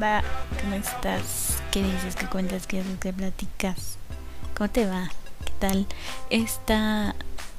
[0.00, 1.58] ¿Cómo estás?
[1.70, 2.16] ¿Qué dices?
[2.16, 2.66] ¿Qué cuentas?
[2.66, 2.98] ¿Qué haces?
[2.98, 3.98] ¿Qué platicas?
[4.56, 5.10] ¿Cómo te va?
[5.44, 5.86] ¿Qué tal
[6.30, 7.14] esta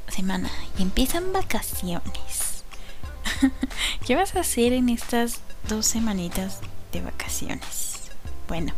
[0.08, 0.50] semana?
[0.76, 2.64] Y empiezan vacaciones.
[4.08, 6.62] ¿Qué vas a hacer en estas dos semanitas
[6.92, 8.10] de vacaciones?
[8.48, 8.74] Bueno,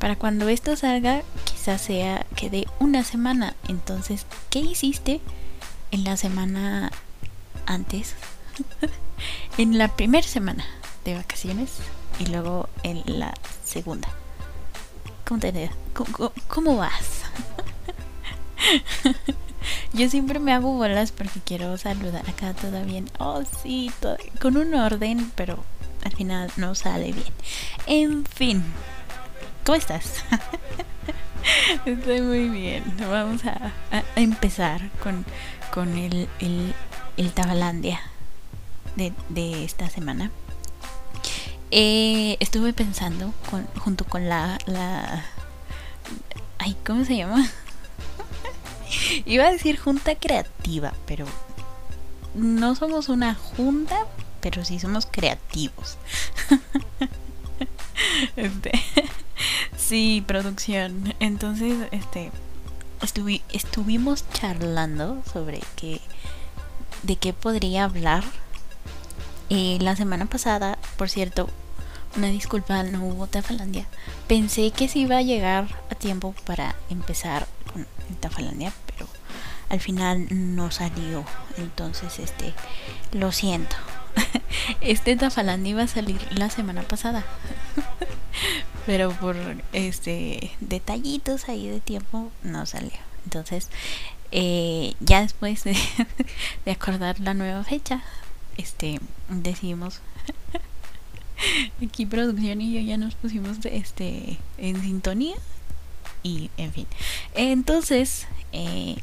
[0.00, 3.54] para cuando esto salga, quizás sea que de una semana.
[3.68, 5.20] Entonces, ¿qué hiciste
[5.92, 6.90] en la semana
[7.66, 8.16] antes?
[9.58, 10.64] en la primera semana
[11.04, 11.70] de vacaciones
[12.18, 14.08] y luego en la segunda.
[15.26, 17.22] ¿Cómo te ¿Cómo, cómo vas?
[19.92, 23.10] Yo siempre me hago bolas porque quiero saludar acá todo bien.
[23.18, 23.90] Oh, sí,
[24.40, 25.64] con un orden, pero
[26.04, 27.32] al final no sale bien.
[27.86, 28.62] En fin,
[29.64, 30.24] ¿cómo estás?
[31.86, 32.84] Estoy muy bien.
[33.10, 33.72] Vamos a,
[34.16, 35.24] empezar con,
[35.72, 36.74] con el, el,
[37.16, 38.00] el Tabalandia
[38.96, 40.30] de, de esta semana.
[41.70, 45.24] Eh, estuve pensando con, junto con la, la...
[46.58, 47.48] Ay, ¿cómo se llama?
[49.26, 51.26] Iba a decir junta creativa, pero
[52.34, 54.06] no somos una junta,
[54.40, 55.98] pero sí somos creativos.
[58.36, 58.72] este,
[59.76, 61.14] sí, producción.
[61.20, 62.30] Entonces, este,
[63.52, 66.00] estuvimos charlando sobre qué,
[67.02, 68.24] de qué podría hablar
[69.50, 71.48] eh, la semana pasada, por cierto,
[72.16, 73.86] una disculpa, no hubo Tafalandia.
[74.26, 77.86] Pensé que se iba a llegar a tiempo para empezar con
[78.20, 79.08] Tafalandia, pero
[79.68, 81.24] al final no salió.
[81.56, 82.54] Entonces, este,
[83.12, 83.76] lo siento.
[84.80, 87.24] Este Tafalandia iba a salir la semana pasada.
[88.86, 89.36] pero por
[89.74, 92.98] este detallitos ahí de tiempo no salió.
[93.24, 93.68] Entonces,
[94.32, 95.76] eh, ya después de,
[96.64, 98.02] de acordar la nueva fecha,
[98.58, 100.00] este decidimos
[101.82, 105.36] aquí producción y yo ya nos pusimos este en sintonía
[106.22, 106.86] y en fin.
[107.34, 108.96] Entonces eh,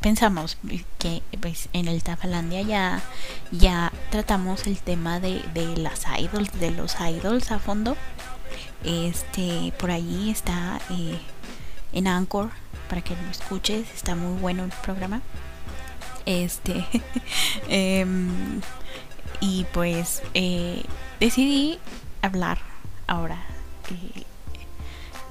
[0.00, 0.58] pensamos
[0.98, 3.02] que pues en el Tafalandia ya
[3.50, 7.96] ya tratamos el tema de, de las idols de los idols a fondo.
[8.84, 11.18] Este por ahí está eh,
[11.92, 12.50] en Anchor
[12.88, 15.22] para que lo escuches está muy bueno el programa.
[16.26, 16.84] Este
[17.68, 18.60] em,
[19.40, 20.82] y pues eh,
[21.20, 21.78] decidí
[22.22, 22.58] hablar
[23.06, 23.44] ahora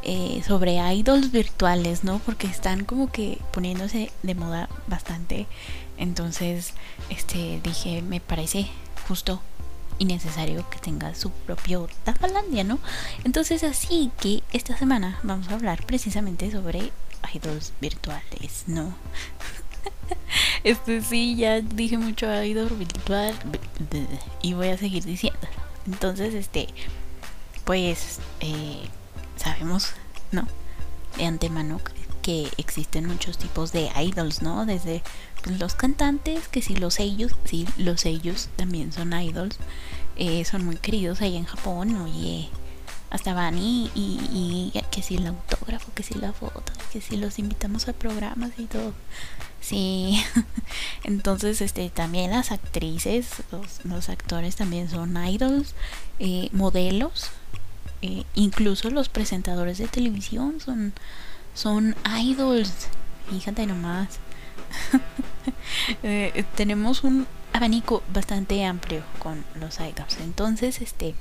[0.04, 2.20] eh, sobre idols virtuales, ¿no?
[2.20, 5.48] Porque están como que poniéndose de moda bastante.
[5.98, 6.74] Entonces,
[7.10, 8.68] este, dije, me parece
[9.08, 9.42] justo
[10.00, 12.80] y necesario que tenga su propio Tafalandia, ¿no?
[13.24, 16.92] Entonces, así que esta semana vamos a hablar precisamente sobre
[17.34, 18.94] idols virtuales, ¿no?
[20.64, 23.34] Este sí, ya dije mucho idol virtual
[24.42, 25.40] y voy a seguir diciendo.
[25.86, 26.68] Entonces, este,
[27.64, 28.82] pues eh,
[29.38, 29.94] sabemos,
[30.32, 30.48] ¿no?
[31.18, 31.80] De antemano
[32.22, 34.66] que existen muchos tipos de idols, ¿no?
[34.66, 35.02] Desde
[35.46, 39.58] los cantantes, que si los ellos, sí, los ellos también son idols,
[40.18, 42.50] eh, son muy queridos ahí en Japón, oye
[43.10, 47.40] hasta van y, y, que si el autógrafo, que si la foto, que si los
[47.40, 48.94] invitamos a programas y todo.
[49.68, 50.24] Sí,
[51.04, 53.28] entonces este también las actrices,
[53.84, 55.76] los, actores también son idols,
[56.20, 57.32] eh, modelos,
[58.02, 60.94] eh, incluso los presentadores de televisión son,
[61.54, 62.88] son idols.
[63.30, 64.20] Fíjate nomás.
[66.04, 70.18] Eh, tenemos un abanico bastante amplio con los idols.
[70.22, 71.16] Entonces, este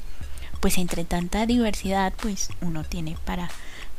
[0.60, 3.50] pues entre tanta diversidad, pues uno tiene para,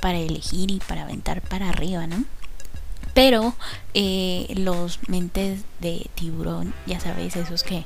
[0.02, 2.26] para elegir y para aventar para arriba, ¿no?
[3.18, 3.56] Pero
[3.96, 7.84] eh, los mentes de tiburón, ya sabéis, esos que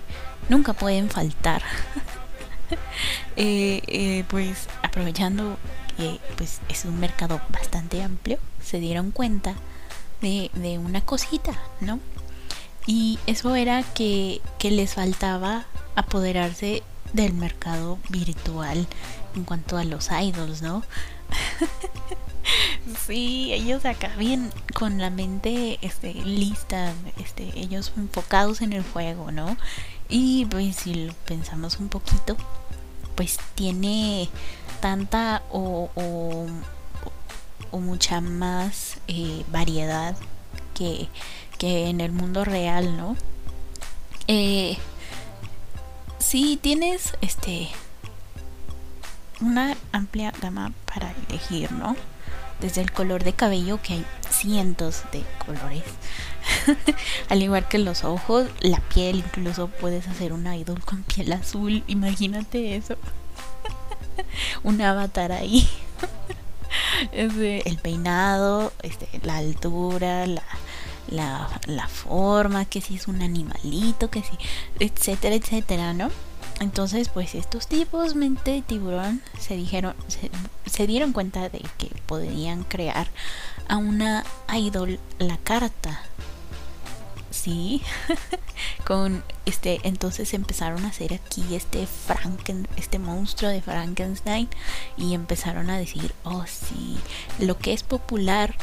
[0.49, 1.63] nunca pueden faltar.
[3.35, 5.57] Eh, eh, pues aprovechando
[5.97, 9.55] que pues es un mercado bastante amplio, se dieron cuenta
[10.21, 10.49] de,
[10.81, 11.51] una cosita,
[11.81, 11.99] ¿no?
[12.85, 18.87] Y eso era que les faltaba apoderarse del mercado virtual
[19.35, 20.83] en cuanto a los idols, ¿no?
[22.95, 29.31] sí, ellos acá bien con la mente este, lista, este, ellos enfocados en el juego,
[29.31, 29.57] ¿no?
[30.09, 32.37] Y pues si lo pensamos un poquito,
[33.15, 34.29] pues tiene
[34.81, 36.47] tanta o, o,
[37.79, 40.15] mucha más eh, variedad
[40.73, 41.07] que,
[41.57, 43.15] que en el mundo real, ¿no?
[44.27, 44.77] Eh,
[46.19, 47.69] si tienes este
[49.41, 51.95] una amplia gama para elegir, ¿no?
[52.61, 55.83] Desde el color de cabello, que hay cientos de colores.
[57.29, 61.83] Al igual que los ojos, la piel, incluso puedes hacer un idol con piel azul.
[61.87, 62.95] Imagínate eso.
[64.63, 65.67] un avatar ahí.
[67.11, 70.43] el peinado, este, la altura, la,
[71.09, 74.37] la, la forma, que si es un animalito, que si,
[74.79, 76.09] etcétera, etcétera, ¿no?
[76.61, 79.95] Entonces, pues estos tipos mente de tiburón se dijeron,
[80.67, 83.07] se, dieron cuenta de que podían crear
[83.67, 84.23] a una
[84.53, 86.03] idol la carta.
[87.31, 87.81] Sí,
[88.85, 94.47] con este, entonces empezaron a hacer aquí este Franken, este monstruo de Frankenstein
[94.97, 96.99] y empezaron a decir, oh sí,
[97.39, 98.53] lo que es popular,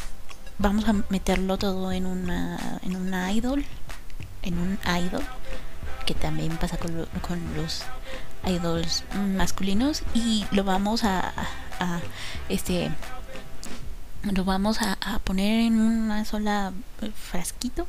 [0.57, 3.65] vamos a meterlo todo en una, en una idol,
[4.41, 5.25] en un idol
[6.09, 7.07] que también pasa con,
[7.55, 7.83] los
[8.43, 9.03] idols
[9.35, 11.31] masculinos y lo vamos a,
[12.49, 12.89] este
[14.23, 16.73] lo vamos a, poner en una sola
[17.13, 17.87] frasquito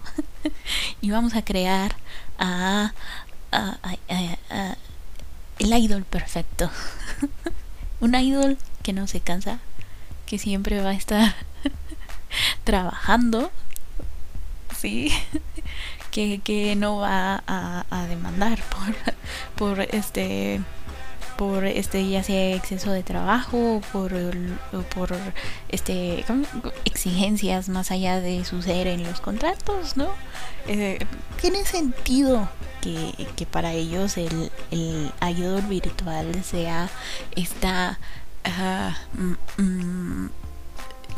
[1.01, 1.97] y vamos a crear
[2.39, 2.93] a,
[5.59, 6.71] el idol perfecto.
[8.01, 9.61] Un idol que no se cansa
[10.27, 11.35] que siempre va a estar
[12.65, 13.51] trabajando
[14.77, 15.11] sí
[16.11, 18.59] que, que no va a, demandar
[19.57, 20.61] por, por este
[21.37, 24.13] por este ya sea exceso de trabajo por
[24.95, 25.17] por
[25.71, 26.25] este
[26.85, 30.11] exigencias más allá de su ser en los contratos no
[30.67, 30.99] eh,
[31.41, 32.49] tiene sentido
[32.83, 36.91] que, que, para ellos el, el ayudor virtual sea
[37.37, 37.99] esta
[38.47, 40.31] uh,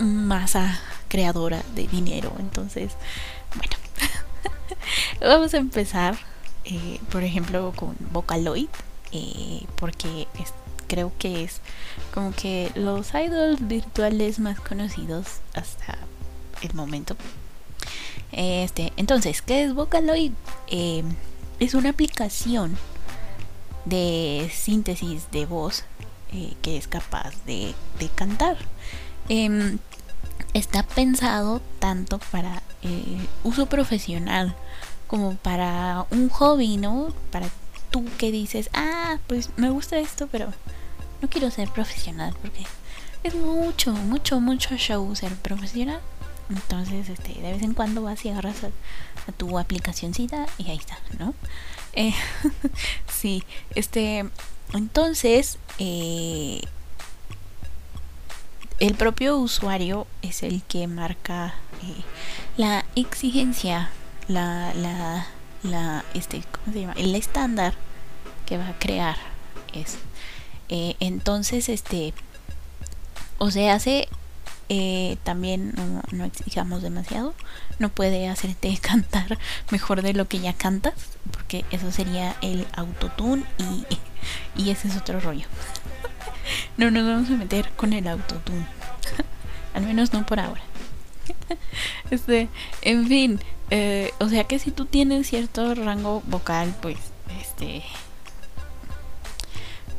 [0.03, 2.33] masa creadora de dinero.
[2.39, 2.93] Entonces
[3.55, 3.77] bueno
[5.21, 6.17] Vamos a empezar,
[6.65, 8.69] eh, por ejemplo, con Vocaloid,
[9.13, 10.27] eh, porque
[10.87, 11.61] creo que es
[12.13, 15.99] como que los idols virtuales más conocidos hasta
[16.63, 17.17] el momento.
[18.33, 20.33] Este, entonces, ¿qué es Vocaloid?
[20.69, 21.03] Eh,
[21.61, 22.77] es una aplicación
[23.85, 25.85] de síntesis de voz
[26.63, 28.57] que es capaz de, de cantar.
[29.29, 29.79] Em,
[30.55, 32.63] está pensado tanto para
[33.45, 34.57] uso profesional
[35.13, 37.13] como para un hobby, ¿no?
[37.31, 37.47] Para
[37.91, 40.55] tú que dices, ah, pues me gusta esto, pero
[41.21, 42.65] no quiero ser profesional porque
[43.23, 46.01] es mucho, mucho, mucho show ser profesional.
[46.49, 50.99] Entonces, este, de vez en cuando vas y agarras a, tu aplicacioncita y ahí está,
[51.19, 51.35] ¿no?
[51.93, 52.15] Eh,
[53.13, 53.45] sí,
[53.75, 54.31] este,
[54.73, 56.63] entonces, eh,
[58.79, 62.03] el propio usuario es el que marca eh,
[62.57, 63.91] la exigencia
[64.29, 65.27] la, la,
[65.63, 66.95] la, este, ¿cómo se llama?
[66.97, 67.75] El estándar
[68.47, 69.17] que va a crear
[69.73, 69.99] es.
[70.69, 72.15] Eh, entonces, este,
[73.39, 74.09] o se hace
[74.69, 77.35] eh, también no, no, exijamos demasiado.
[77.79, 79.39] No puede hacerte cantar
[79.71, 80.95] mejor de lo que ya cantas,
[81.31, 83.87] porque eso sería el autotune y,
[84.63, 85.47] y ese es otro rollo.
[86.77, 88.67] no nos vamos a meter con el autotune,
[89.75, 90.63] al menos no por ahora.
[92.11, 92.49] este,
[92.83, 93.41] en fin,
[93.71, 96.99] eh, o sea que si tú tienes cierto rango vocal, pues
[97.41, 97.83] este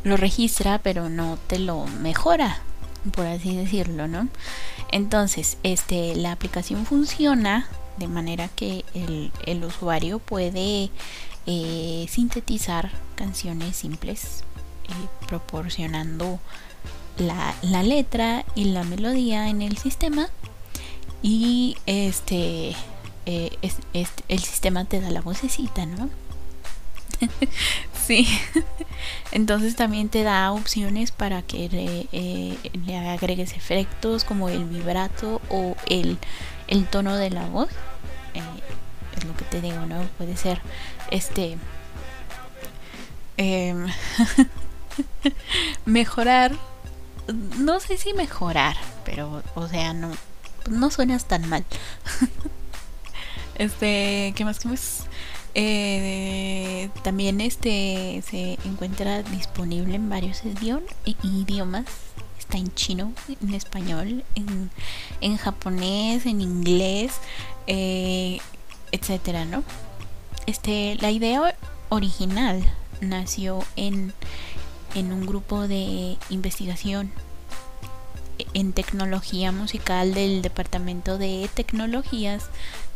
[0.04, 2.62] lo registra, pero no te lo mejora,
[3.16, 4.28] por así decirlo, ¿no?
[4.92, 10.90] Entonces, este, la aplicación funciona de manera que el, usuario puede
[11.46, 14.44] eh, sintetizar canciones simples,
[14.84, 16.40] eh, proporcionando
[17.18, 20.30] la, la letra y la melodía en el sistema
[21.24, 22.76] y este
[23.26, 23.78] eh, es,
[24.28, 26.10] el sistema te da la vocecita, ¿no?
[28.06, 28.28] sí.
[29.32, 35.42] Entonces también te da opciones para que le, eh, le, agregues efectos como el vibrato
[35.50, 36.18] o el,
[36.68, 37.70] el tono de la voz.
[38.34, 38.42] Eh,
[39.18, 40.02] es lo que te digo, ¿no?
[40.18, 40.62] Puede ser
[41.10, 41.58] este...
[43.38, 43.88] Em,
[45.86, 46.52] mejorar.
[47.58, 48.76] No sé si mejorar,
[49.06, 50.12] pero, o sea, no,
[50.70, 51.66] no suenas tan mal.
[53.56, 54.58] Este, ¿qué más?
[54.60, 55.04] ¿Qué más?
[55.56, 60.42] Eh, también este se encuentra disponible en varios
[61.06, 61.86] idiomas.
[62.40, 64.72] Está en chino, en español, en,
[65.22, 67.14] en japonés, en inglés,
[67.68, 68.40] eh,
[68.92, 69.64] etcétera, ¿no?
[70.46, 71.56] Este, la idea
[71.90, 72.64] original
[73.00, 74.14] nació en,
[74.96, 77.12] en un grupo de investigación
[78.54, 82.50] en tecnología musical del Departamento de Tecnologías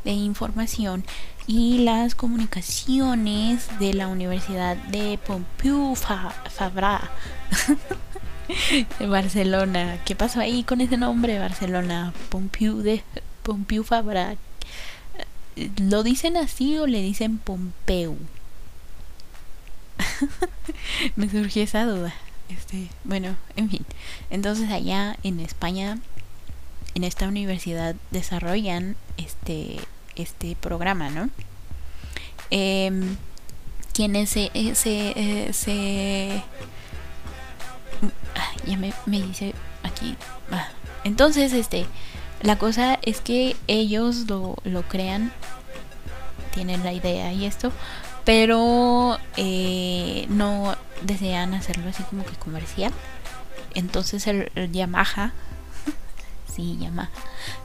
[0.04, 1.04] de Información
[1.48, 7.10] y las Comunicaciones de la Universidad de Pompeu Fabra
[9.00, 10.00] de Barcelona.
[10.06, 11.40] ¿Qué pasó ahí con ese nombre?
[11.40, 13.04] Barcelona, Pompeu de
[13.44, 14.36] Pompeu Fabra.
[15.78, 18.18] ¿Lo dicen así o le dicen Pompeu?
[21.16, 22.14] Me surgió esa duda.
[22.50, 23.86] Este, bueno, en fin.
[24.30, 26.00] Entonces allá en España,
[26.96, 29.78] en esta universidad desarrollan este,
[30.16, 31.30] este programa, ¿no?
[32.50, 33.18] Em,
[33.94, 36.44] quienes se, eh, se, eh, se
[38.36, 40.16] ah, ya me, me, dice aquí
[40.52, 40.70] ah.
[41.04, 41.88] entonces este
[42.42, 45.34] la cosa es que ellos lo, lo crean
[46.54, 47.72] tienen la idea y esto
[48.24, 52.92] pero eh, no desean hacerlo así como que comercial
[53.74, 55.34] entonces el, Yamaha
[56.54, 57.10] sí Yamaha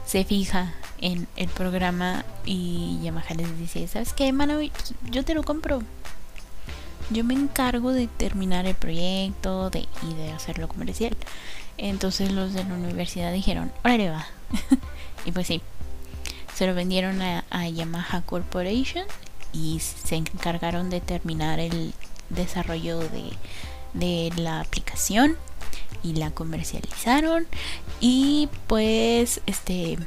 [0.05, 4.59] se fija en el programa y Yamaha les dice sabes qué mano
[5.09, 5.81] yo te lo compro
[7.09, 9.69] yo me encargo de terminar el proyecto
[10.01, 11.15] y de hacerlo comercial.
[11.77, 14.25] Entonces los de la universidad dijeron, órale va.
[15.25, 15.61] y pues sí,
[16.53, 19.05] se lo vendieron a, Yamaha Corporation
[19.51, 21.93] y se encargaron de terminar el
[22.35, 23.31] desarrollo de,
[23.93, 25.37] de la aplicación
[26.03, 27.47] y la comercializaron
[27.99, 29.97] y pues este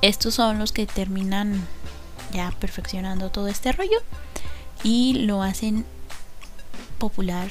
[0.00, 1.66] estos son los que terminan
[2.32, 3.98] ya perfeccionando todo este rollo
[4.84, 5.84] y lo hacen
[6.98, 7.50] popular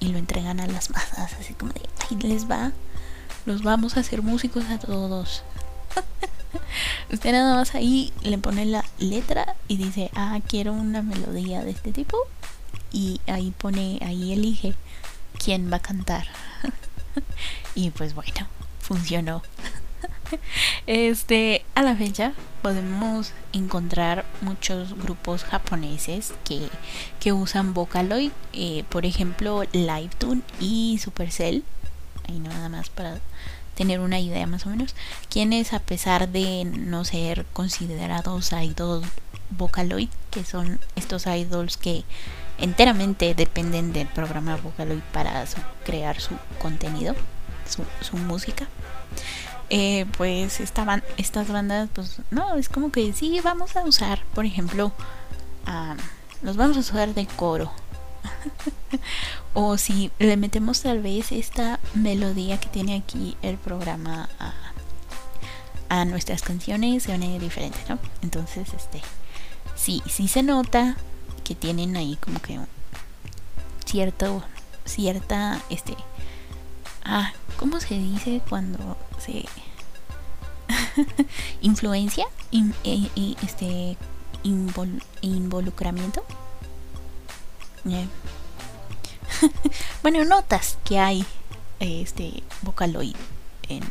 [0.00, 2.72] y lo entregan a las masas, así como de, ahí les va,
[3.44, 5.42] los vamos a hacer músicos a todos.
[7.12, 11.70] Usted nada más ahí le pone la letra y dice, ah, quiero una melodía de
[11.70, 12.16] este tipo.
[12.96, 14.72] Y ahí pone, ahí elige
[15.38, 16.26] quién va a cantar.
[17.74, 18.48] y pues bueno,
[18.80, 19.42] funcionó.
[20.86, 26.70] este, a la fecha podemos encontrar muchos grupos japoneses que,
[27.20, 31.64] que usan Vocaloid, eh, por ejemplo, Livetune y Supercell.
[32.26, 33.20] Ahí nada más para
[33.74, 34.94] tener una idea más o menos.
[35.28, 39.06] Quienes, a pesar de no ser considerados idols
[39.50, 42.04] Vocaloid, que son estos idols que
[42.58, 45.44] enteramente dependen del programa Vocaloid para
[45.84, 47.14] crear su contenido,
[47.68, 48.68] su, música
[49.68, 54.46] eh, pues estaban estas bandas, pues no, es como que sí, vamos a usar, por
[54.46, 54.92] ejemplo,
[56.42, 57.72] los vamos a usar de coro.
[59.54, 64.28] o si le metemos tal vez esta melodía que tiene aquí el programa
[65.88, 67.98] a, nuestras canciones, se van diferente, ¿no?
[68.22, 69.00] Entonces, este,
[69.76, 70.96] sí, sí se nota
[71.46, 72.58] que tienen ahí como que
[73.84, 74.42] cierto,
[74.84, 75.96] cierta, este,
[77.04, 79.44] ah, ¿cómo se dice cuando se
[81.60, 83.96] influencia y e, este
[84.42, 86.24] involucramiento?
[90.02, 91.24] Bueno, notas que hay
[91.78, 93.14] este vocaloid
[93.68, 93.84] en,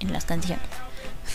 [0.00, 0.66] en las canciones.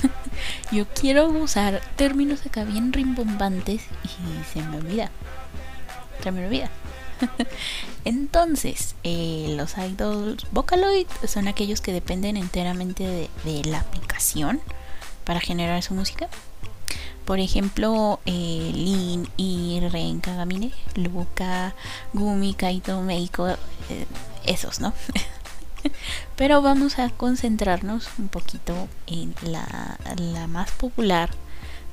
[0.72, 5.12] Yo quiero usar términos acá bien rimbombantes y se me olvida.
[6.24, 6.70] Se me.
[8.06, 14.60] Entonces, eh, los idols Vocaloid son aquellos que dependen enteramente de, la aplicación
[15.24, 16.28] para generar su música.
[17.26, 21.76] Por ejemplo, eh, Lin y Ren Kagamine, Luka,
[22.14, 23.58] Gumi, Kaito, Meiko, eh,
[24.46, 24.94] esos, ¿no?
[26.36, 31.30] Pero vamos a concentrarnos un poquito en la, la más popular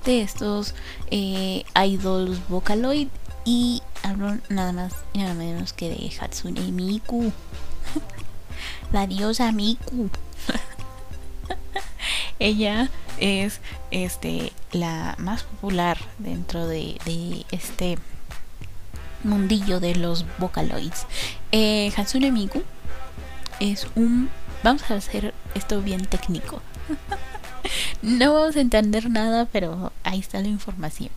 [0.05, 0.75] de estos
[1.11, 3.09] idols Vocaloid
[3.49, 7.33] y hablo nada más y nada menos que de Hatsune Miku.
[8.93, 10.11] La diosa Miku.
[12.39, 17.97] Ella es este la más popular dentro de, este
[19.25, 21.07] mundillo de los Vocaloids.
[21.51, 22.63] Eh, Hatsune Miku
[23.61, 24.29] es un.
[24.63, 26.61] Vamos a hacer esto bien técnico.
[28.03, 31.11] no vamos a entender nada, pero ahí está la información.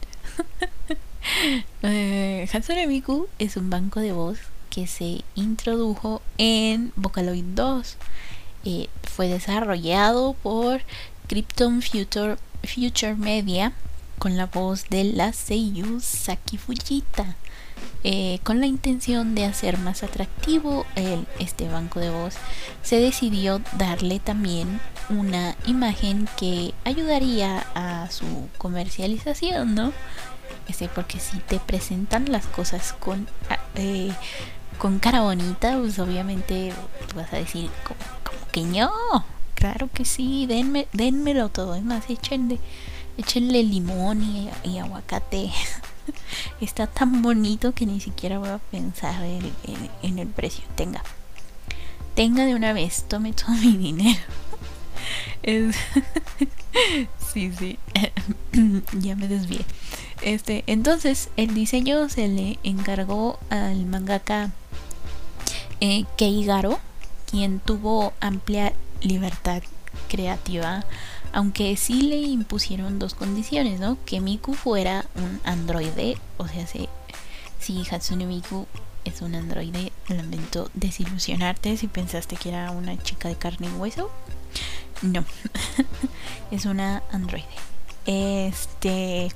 [1.84, 3.04] eh, Hatsune
[3.40, 7.98] es un banco de voz que se introdujo en Vocaloid 2.
[8.64, 10.82] Eh, fue desarrollado por
[11.28, 13.74] Krypton Future, Future Media
[14.20, 17.36] con la voz de la Seiyu Saki Fujita.
[18.04, 22.36] Eh, con la intención de hacer más atractivo el, este banco de voz,
[22.82, 29.94] se decidió darle también una imagen que ayudaría a su comercialización, ¿no?
[30.94, 34.12] Porque si te presentan las cosas con, ah, eh,
[34.78, 36.74] con cara bonita, pues obviamente
[37.16, 38.00] vas a decir como,
[38.52, 38.92] que no.
[39.56, 41.76] Claro que sí, denme, denmelo todo.
[41.76, 42.60] Es más, échenle,
[43.18, 45.52] échenle limón y, aguacate.
[46.62, 49.52] Está tan bonito que ni siquiera voy a pensar en,
[50.02, 50.64] en el precio.
[50.76, 51.04] Tenga.
[52.16, 54.20] Tenga de una vez, tome todo mi dinero.
[55.44, 55.76] Es...
[57.34, 57.80] sí, sí.
[59.00, 59.62] ya me desvié.
[60.22, 64.52] Este, entonces el diseño se le encargó al mangaka
[65.80, 66.80] eh, Keigaro,
[67.30, 69.64] quien tuvo amplia libertad
[70.10, 70.86] creativa,
[71.34, 73.98] aunque sí le impusieron dos condiciones, ¿no?
[74.06, 76.88] Que Miku fuera un androide, o sea, si,
[77.60, 78.68] si Hatsune Miku
[79.06, 84.12] es un androide, lamento desilusionarte si pensaste que era una chica de carne y hueso.
[85.02, 85.26] No,
[86.52, 87.46] es una androide.
[88.06, 89.32] Este,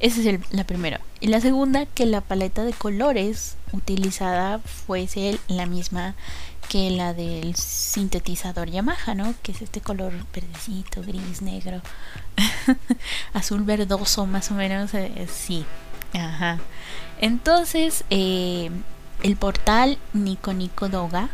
[0.00, 1.00] esa es la primera.
[1.20, 6.14] Y la segunda, que la paleta de colores utilizada fuese la misma
[6.68, 9.34] que la del sintetizador Yamaha, ¿no?
[9.42, 11.80] Que es este color verdecito, gris, negro,
[13.32, 14.94] azul verdoso, más o menos.
[14.94, 15.64] Eh, sí,
[16.14, 16.58] ajá.
[17.20, 18.70] Entonces, eh,
[19.22, 21.28] el portal Nico Nico Doga,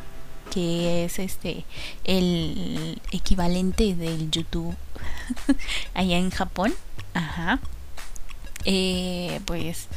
[0.50, 1.64] que es este
[2.04, 4.76] el equivalente del YouTube
[5.95, 6.75] allá en Japón,
[7.14, 7.61] ajá.
[8.66, 9.88] Eh, pues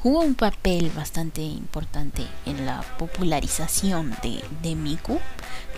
[0.00, 5.18] jugó un papel bastante importante en la popularización de, Miku,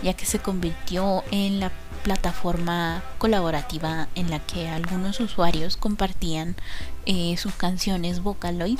[0.03, 1.71] ya que se convirtió en la
[2.03, 6.55] plataforma colaborativa en la que algunos usuarios compartían
[7.07, 8.79] eh, sus canciones Vocaloid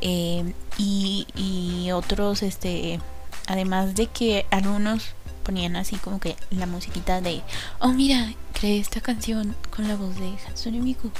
[0.00, 3.00] eh, y, otros, este,
[3.48, 5.06] además de que algunos
[5.42, 7.42] ponían así como que la musiquita de,
[7.80, 11.10] oh mira, creé esta canción con la voz de Hatsune Miku.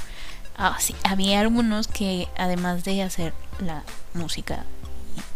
[0.55, 3.83] Ah, sí, había algunos que además de hacer la
[4.13, 4.65] música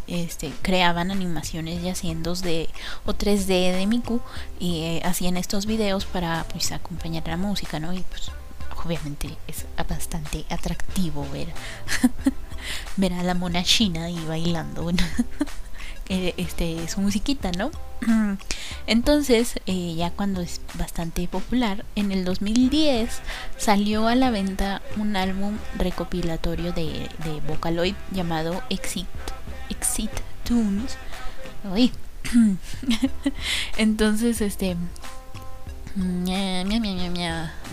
[0.05, 2.69] este, creaban animaciones ya en 2D
[3.05, 4.21] o 3D de Miku
[4.59, 7.93] y eh, hacían estos videos para pues acompañar la música, ¿no?
[7.93, 8.31] Y pues
[8.85, 11.47] obviamente es bastante atractivo ver
[12.97, 14.91] ver a la mona china y bailando
[16.09, 17.71] este su musiquita, ¿no?
[18.87, 23.21] Entonces, eh, ya cuando es bastante popular, en el 2010
[23.57, 29.07] salió a la venta un álbum recopilatorio de, de Vocaloid llamado Exit,
[29.69, 30.11] Exit
[30.43, 30.97] Tunes.
[33.77, 34.75] Entonces, este...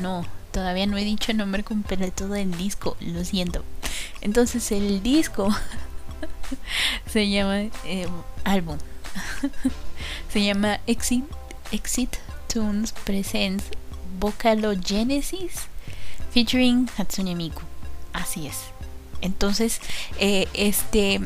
[0.01, 3.65] No, todavía no he dicho el nombre completo del disco, lo siento.
[4.21, 5.49] Entonces el disco
[7.07, 8.07] se llama eh,
[8.45, 8.79] álbum.
[10.33, 11.25] se llama Exit,
[11.73, 12.17] Exit
[12.53, 13.65] Tunes Presents
[14.19, 15.69] Vocalogenesis
[16.33, 17.63] featuring Hatsune Miku.
[18.13, 18.57] Así es.
[19.21, 19.81] Entonces,
[20.19, 21.21] eh, este,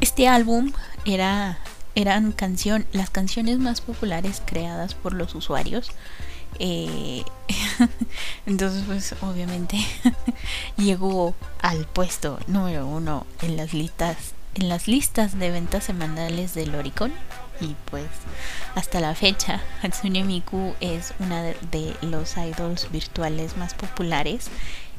[0.00, 0.72] este álbum
[1.04, 1.58] era,
[1.94, 5.90] eran canción, las canciones más populares creadas por los usuarios.
[6.58, 7.22] Eh,
[8.46, 9.78] entonces, pues obviamente
[10.76, 14.16] llegó al puesto número uno en las listas
[14.56, 17.12] en las listas de ventas semanales del Oricon.
[17.60, 18.06] Y pues
[18.74, 24.48] hasta la fecha Hatsune Miku es una de los idols virtuales más populares.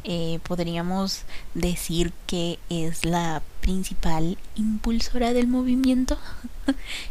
[0.03, 6.17] Eh, podríamos decir que es la principal impulsora del movimiento.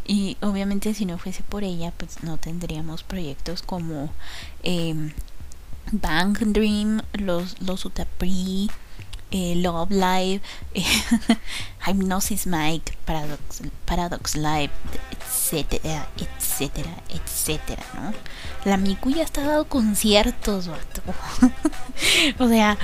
[0.07, 4.13] Y obviamente si no fuese por ella pues no tendríamos proyectos como
[4.63, 4.95] eh,
[5.93, 8.71] Bang Dream, los, los Utapri,
[9.31, 10.41] eh, Love Live,
[11.87, 14.71] Hypnosis Mike, Paradox, Paradox Live,
[15.11, 18.13] etcétera, etcétera, etcétera, ¿no?
[18.65, 20.69] La Miku ya está dando conciertos,
[22.39, 22.79] o sea,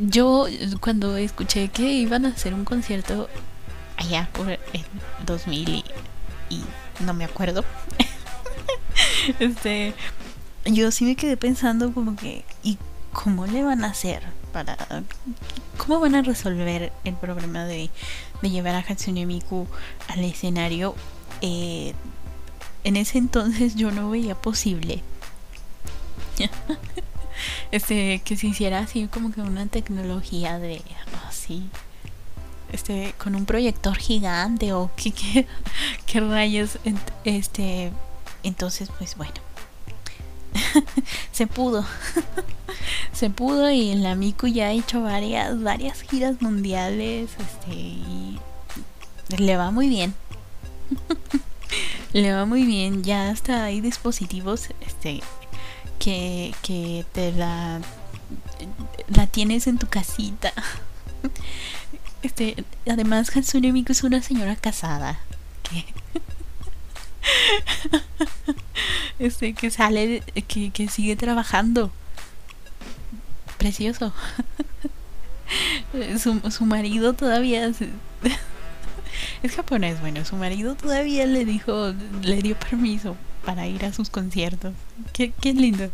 [0.00, 0.46] yo
[0.80, 3.28] cuando escuché que iban a hacer un concierto
[3.96, 4.60] allá por el
[5.24, 5.84] 2000 y,
[6.50, 6.64] y
[7.00, 7.64] no me acuerdo,
[9.38, 9.94] este,
[10.64, 12.78] yo sí me quedé pensando como que, ¿y
[13.12, 14.22] cómo le van a hacer?
[14.56, 15.02] Para
[15.76, 17.90] cómo van a resolver el problema de,
[18.40, 19.66] llevar a Hatsune Miku
[20.08, 20.94] al escenario
[21.42, 21.92] eh,
[22.82, 25.02] en ese entonces yo no veía posible
[27.70, 30.80] este que se hiciera así como que una tecnología de
[31.28, 31.68] así
[32.72, 35.46] este con un proyector gigante o qué, qué,
[36.06, 36.78] qué rayos
[37.24, 37.92] este
[38.42, 39.45] entonces pues bueno
[41.32, 41.84] se pudo.
[43.12, 47.30] se pudo y la Miku ya ha hecho varias, varias giras mundiales.
[47.38, 48.38] Este, y
[49.36, 50.14] le va muy bien.
[52.12, 53.02] le va muy bien.
[53.02, 55.20] Ya hasta hay dispositivos este,
[55.98, 57.80] que, que te la,
[59.08, 60.52] la tienes en tu casita.
[62.22, 65.20] Este, además Hatsune Miku es una señora casada.
[65.62, 65.84] Que
[69.18, 71.90] este que sale que, que sigue trabajando.
[73.58, 74.12] Precioso.
[76.20, 77.64] Su, su marido todavía
[79.44, 84.10] es japonés bueno su marido todavía le dijo le dio permiso para ir a sus
[84.10, 84.74] conciertos.
[85.12, 85.90] Qué, qué lindo.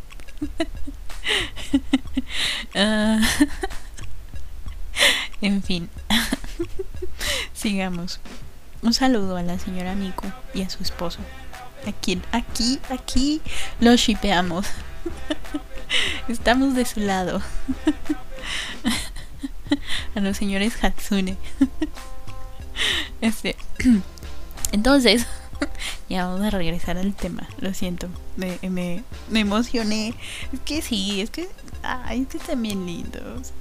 [2.74, 3.20] Uh,
[5.42, 5.90] en fin.
[7.52, 8.20] Sigamos
[8.82, 11.20] un saludo a la señora Miku y a su esposo.
[11.86, 13.40] Aquí, aquí, aquí
[13.80, 14.66] los shipeamos.
[16.28, 17.40] Estamos de su lado.
[20.14, 21.36] a los señores Hatsune.
[23.20, 23.56] Este.
[24.72, 25.26] Entonces,
[26.08, 27.48] ya vamos a regresar al tema.
[27.58, 28.08] Lo siento.
[28.36, 30.14] Me, me, emocioné.
[30.52, 31.48] Es que sí, es que.
[31.82, 33.52] Ay, es que están lindos.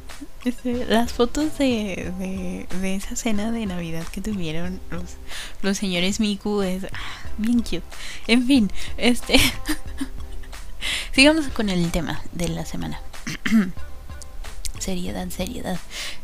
[0.44, 2.12] Este, las fotos de,
[2.82, 5.04] de, esa cena de Navidad que tuvieron los,
[5.62, 7.84] los señores Miku es ah, bien cute.
[8.28, 9.40] En fin, este.
[11.14, 13.00] sigamos con el tema de la semana.
[14.80, 15.80] seriedad, seriedad.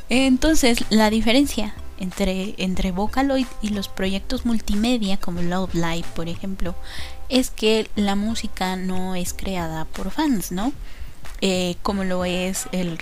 [0.09, 6.75] Entonces, la diferencia entre, entre Vocaloid y los proyectos multimedia como Love Live, por ejemplo,
[7.29, 10.73] es que la música no es creada por fans, ¿no?
[11.39, 12.97] Eh, como lo es el,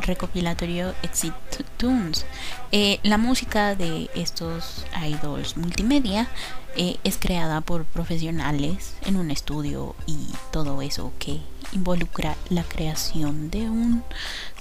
[0.00, 1.34] recopilatorio Exit
[1.76, 2.24] Tunes.
[2.70, 6.28] Eh, la música de estos idols multimedia
[6.76, 10.16] eh, es creada por profesionales en un estudio y
[10.52, 11.40] todo eso que
[11.72, 14.04] involucra la creación de un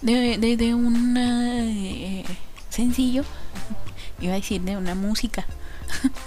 [0.02, 2.24] de, de, un
[2.70, 3.24] sencillo
[4.20, 5.46] iba a decir de una música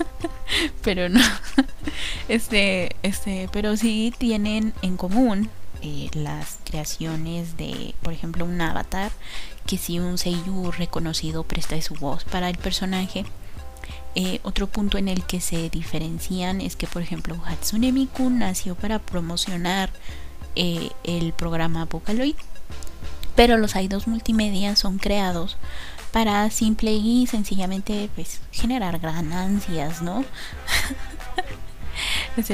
[0.82, 1.20] pero no
[2.28, 5.50] este este pero sí tienen en común
[5.86, 9.12] eh, las creaciones de, por ejemplo, un avatar,
[9.66, 13.26] que si un Seiyu reconocido presta su voz para el personaje.
[14.14, 18.76] Eh, otro punto en el que se diferencian es que, por ejemplo, Hatsune Miku nació
[18.76, 19.90] para promocionar
[20.56, 22.36] eh, el programa Vocaloid,
[23.36, 25.58] pero los idols multimedia son creados
[26.12, 30.24] para simple y sencillamente pues generar ganancias, ¿no?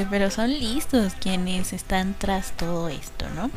[0.09, 3.49] pero son listos quienes están tras todo esto, ¿no?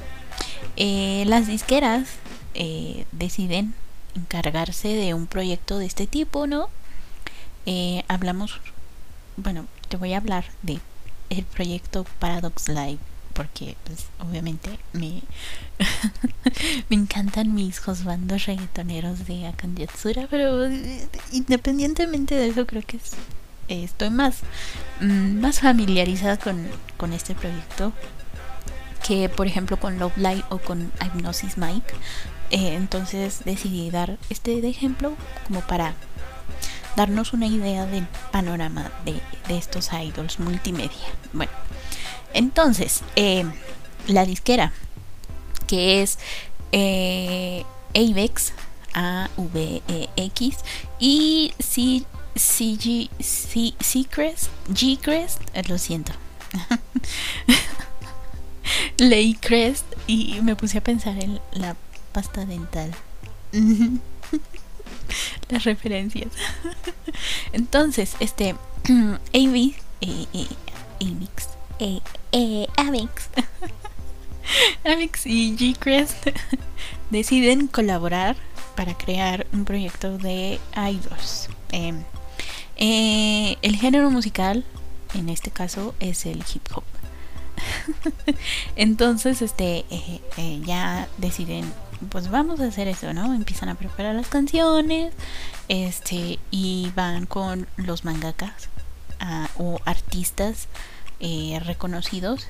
[0.76, 2.08] Eh, las disqueras
[2.54, 3.74] eh, deciden
[4.14, 6.68] encargarse de un proyecto de este tipo, ¿no?
[7.66, 8.60] Eh, hablamos,
[9.36, 10.80] bueno, te voy a hablar de
[11.30, 12.98] el proyecto Paradox Live
[13.32, 15.22] porque pues, obviamente me
[16.88, 20.66] me encantan mis josbandos reggaetoneros de Akanyatsura, pero
[21.32, 23.12] independientemente de eso creo que es
[23.68, 24.38] estoy más,
[25.00, 27.92] mm, más familiarizada con, con, este proyecto
[29.06, 31.94] que por ejemplo con Love Live o con Hypnosis Mike.
[32.50, 35.14] Eh, entonces decidí dar este ejemplo
[35.46, 35.94] como para
[36.96, 41.08] darnos una idea del panorama de, de estos idols multimedia.
[41.32, 41.52] Bueno,
[42.34, 43.44] entonces, eh,
[44.08, 44.72] la disquera,
[45.66, 46.18] que es
[46.72, 48.52] eh, Avex,
[48.92, 50.56] A-V-E-X,
[50.98, 53.74] y si CG, C,
[54.10, 56.12] Crest, G Crest, eh, lo siento.
[58.96, 61.76] Leí Crest y me puse a pensar en la
[62.12, 62.92] pasta dental.
[65.48, 66.32] Las referencias.
[67.52, 68.54] Entonces, este
[68.88, 70.46] AV, eh, eh,
[71.00, 72.00] Avix, eh,
[72.32, 73.28] eh, Avix,
[74.84, 76.28] Avix y G Crest
[77.10, 78.36] deciden colaborar
[78.76, 81.48] para crear un proyecto de idols.
[81.72, 81.94] Eh,
[82.76, 84.64] eh, el género musical,
[85.14, 86.84] en este caso, es el hip hop.
[88.76, 91.72] Entonces, este, eh, eh, ya deciden,
[92.10, 93.32] pues vamos a hacer eso, ¿no?
[93.32, 95.14] Empiezan a preparar las canciones,
[95.68, 98.68] este, y van con los mangakas
[99.56, 100.68] o artistas
[101.64, 102.46] reconocidos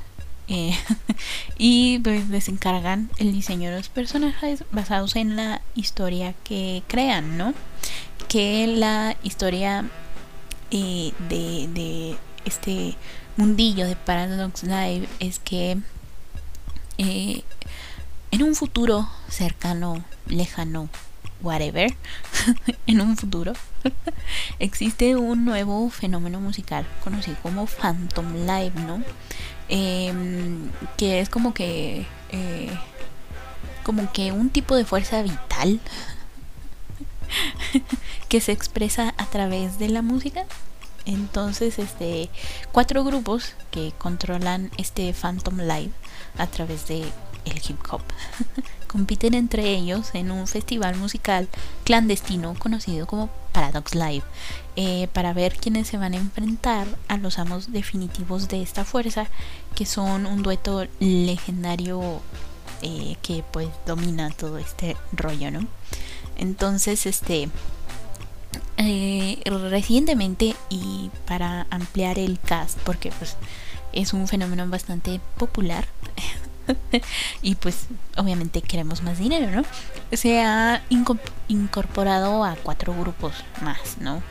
[1.58, 7.38] y pues les encargan el diseño de los personajes basados en la historia que crean,
[7.38, 7.54] ¿no?
[8.26, 9.84] Que la historia
[10.74, 12.96] eh, de, este
[13.36, 15.78] mundillo de Paradox Live es que
[16.98, 17.42] eh,
[18.32, 20.88] en un futuro cercano, lejano,
[21.42, 21.94] whatever,
[22.88, 23.52] en un futuro,
[24.58, 29.02] existe un nuevo fenómeno musical conocido como Phantom Live, ¿no?
[29.68, 32.78] Em, que es como que eh,
[33.84, 35.80] como que un tipo de fuerza vital
[38.28, 40.44] que se expresa a través de la música.
[41.06, 42.30] Entonces, este,
[42.72, 45.90] cuatro grupos que controlan este Phantom Live
[46.38, 47.04] a través de
[47.44, 48.00] el hip hop
[48.86, 51.48] compiten entre ellos en un festival musical
[51.84, 54.22] clandestino conocido como Paradox Live
[54.76, 59.26] eh, para ver quiénes se van a enfrentar a los amos definitivos de esta fuerza
[59.74, 62.22] que son un dueto legendario
[62.82, 65.66] eh, que pues domina todo este rollo, ¿no?
[66.36, 67.48] Entonces, este,
[68.86, 73.36] eh, recientemente y para ampliar el cast, porque pues
[73.92, 75.86] es un fenómeno bastante popular,
[77.42, 79.64] y pues obviamente queremos más dinero, ¿no?
[80.16, 80.82] Se ha
[81.48, 84.22] incorporado a cuatro grupos más, ¿no?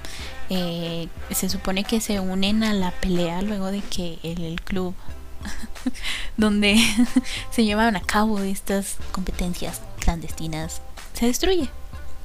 [0.49, 4.93] Eh, se supone que se unen a la pelea luego de que el, club
[6.37, 6.77] donde
[7.51, 10.81] se llevaban a cabo estas competencias clandestinas
[11.13, 11.69] se destruye.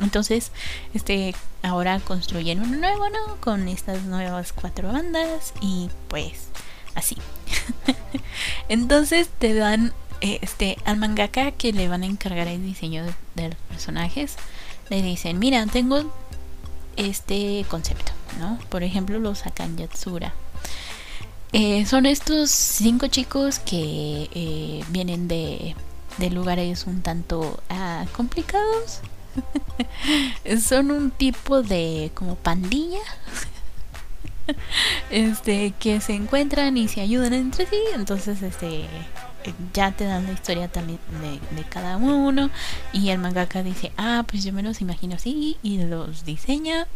[0.00, 0.52] Entonces,
[0.94, 3.36] este, ahora construyen uno nuevo, ¿no?
[3.40, 6.48] Con estas nuevas cuatro bandas y pues
[6.94, 7.16] así.
[8.68, 13.58] Entonces te dan este al mangaka que le van a encargar el diseño de, los
[13.68, 14.36] personajes.
[14.90, 16.12] Le dicen, mira, tengo
[16.96, 18.58] este concepto, ¿no?
[18.68, 20.32] Por ejemplo, los Akan Yatsura.
[21.52, 25.74] Eh, son estos cinco chicos que eh, vienen de,
[26.18, 29.00] de, lugares un tanto ah, complicados.
[30.60, 33.00] son un tipo de como pandilla
[35.10, 38.86] este que se encuentran y se ayudan entre sí entonces este
[39.72, 42.50] ya te dan la historia también de, cada uno
[42.92, 46.86] y el mangaka dice ah pues yo me los imagino así y los diseña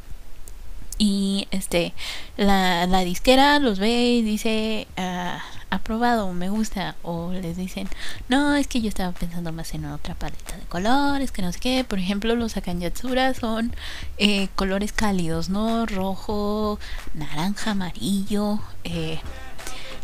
[1.03, 1.95] y este
[2.37, 7.88] la, la disquera los ve y dice ah, aprobado me gusta o les dicen
[8.29, 11.59] no es que yo estaba pensando más en otra paleta de colores que no sé
[11.59, 13.75] qué por ejemplo los akanyatsura son
[14.19, 16.79] eh, colores cálidos no rojo
[17.15, 19.19] naranja amarillo eh,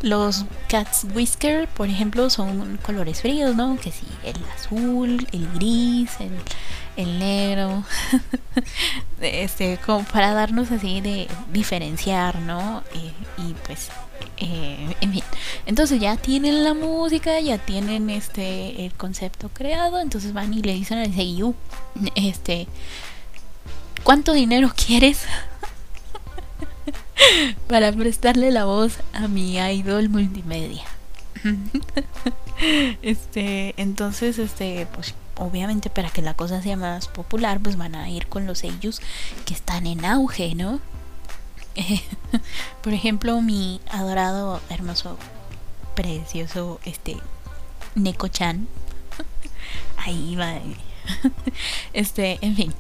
[0.01, 3.77] los Cats Whisker, por ejemplo, son colores fríos, ¿no?
[3.81, 6.31] Que sí, el azul, el gris, el,
[6.99, 7.85] el negro.
[9.21, 12.83] este, como para darnos así de diferenciar, ¿no?
[13.39, 13.89] y pues,
[14.37, 15.23] eh, en fin.
[15.67, 20.75] Entonces ya tienen la música, ya tienen este el concepto creado, entonces van y le
[20.75, 21.55] dicen al CIU,
[22.15, 22.67] este,
[24.05, 25.23] ¿cuánto dinero quieres?
[27.69, 30.85] para prestarle la voz a mi idol multimedia.
[33.03, 38.09] este, entonces, este, pues obviamente para que la cosa sea más popular, pues van a
[38.11, 39.01] ir con los sellos
[39.44, 40.81] que están en auge, ¿no?
[42.83, 45.16] por ejemplo, mi adorado, hermoso,
[45.94, 47.16] precioso, este,
[47.94, 48.68] Neko-chan.
[49.96, 50.55] Ahí va.
[51.94, 52.74] Este, en fin.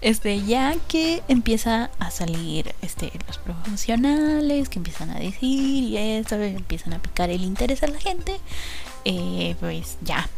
[0.00, 6.36] este ya que empieza a salir este los profesionales que empiezan a decir y esto
[6.36, 8.38] empiezan a picar el interés a la gente
[9.04, 10.28] eh, pues ya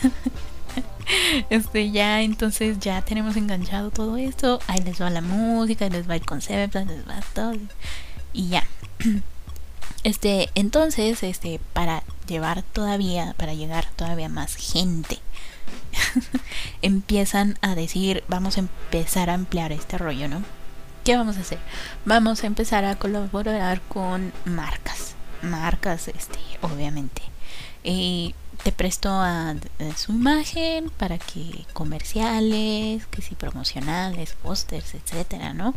[1.50, 6.08] este ya entonces ya tenemos enganchado todo esto ahí les va la música ahí les
[6.08, 7.54] va el concepto ahí les va todo
[8.32, 8.64] y ya
[10.04, 15.18] este entonces este para llevar todavía para llegar todavía más gente
[16.82, 20.42] empiezan a decir, vamos a empezar a ampliar este rollo, ¿no?
[21.04, 21.58] ¿Qué vamos a hacer?
[22.04, 27.22] Vamos a empezar a colaborar con marcas, marcas, este, obviamente.
[27.82, 29.54] Y te presto a,
[29.96, 35.74] su imagen para que comerciales, que si promocionales, pósters, etcétera, ¿no?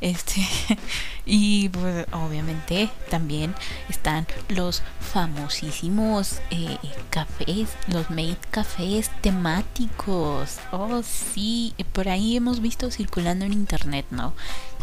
[0.00, 0.40] Este
[1.26, 3.54] y pues obviamente también
[3.88, 6.78] están los famosísimos eh,
[7.10, 10.58] cafés, los made cafés temáticos.
[10.72, 14.32] Oh sí, por ahí hemos visto circulando en internet, ¿no?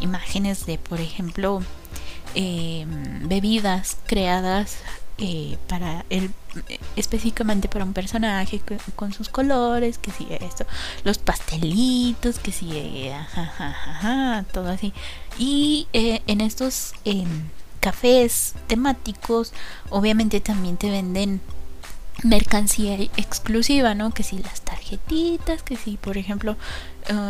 [0.01, 1.61] Imágenes de, por ejemplo,
[2.35, 4.77] em, bebidas creadas
[5.17, 6.31] eh, para el
[6.95, 8.61] específicamente para un personaje
[8.95, 10.65] con, sus colores, que si esto,
[11.03, 13.15] los pastelitos, que si eh,
[14.51, 14.93] todo así.
[15.37, 16.93] Y eh, en estos
[17.79, 19.53] cafés temáticos,
[19.89, 21.41] obviamente también te venden
[22.23, 24.11] mercancía exclusiva, ¿no?
[24.11, 26.57] Que si las tarjetitas, que si por ejemplo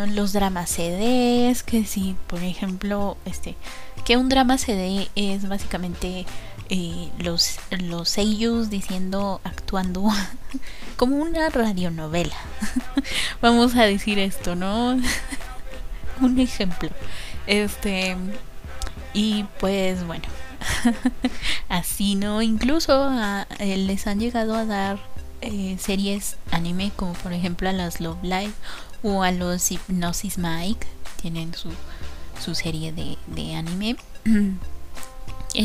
[0.07, 3.55] los drama CDs, que si por ejemplo este
[4.03, 6.25] que un drama CD es básicamente
[6.69, 10.07] eh, los, los sellos diciendo, actuando
[10.97, 12.35] como una radionovela.
[13.41, 14.99] Vamos a decir esto, ¿no?
[16.21, 16.89] Un ejemplo.
[17.47, 18.15] Este.
[19.13, 20.25] Y pues bueno.
[21.69, 22.41] Así, ¿no?
[22.41, 23.09] Incluso
[23.59, 24.99] eh, les han llegado a dar
[25.41, 28.53] eh, series anime, como por ejemplo a las Love Live
[29.01, 30.85] o a los Hypnosis Mike.
[31.21, 31.69] Tienen su,
[32.39, 33.95] su serie de, de anime.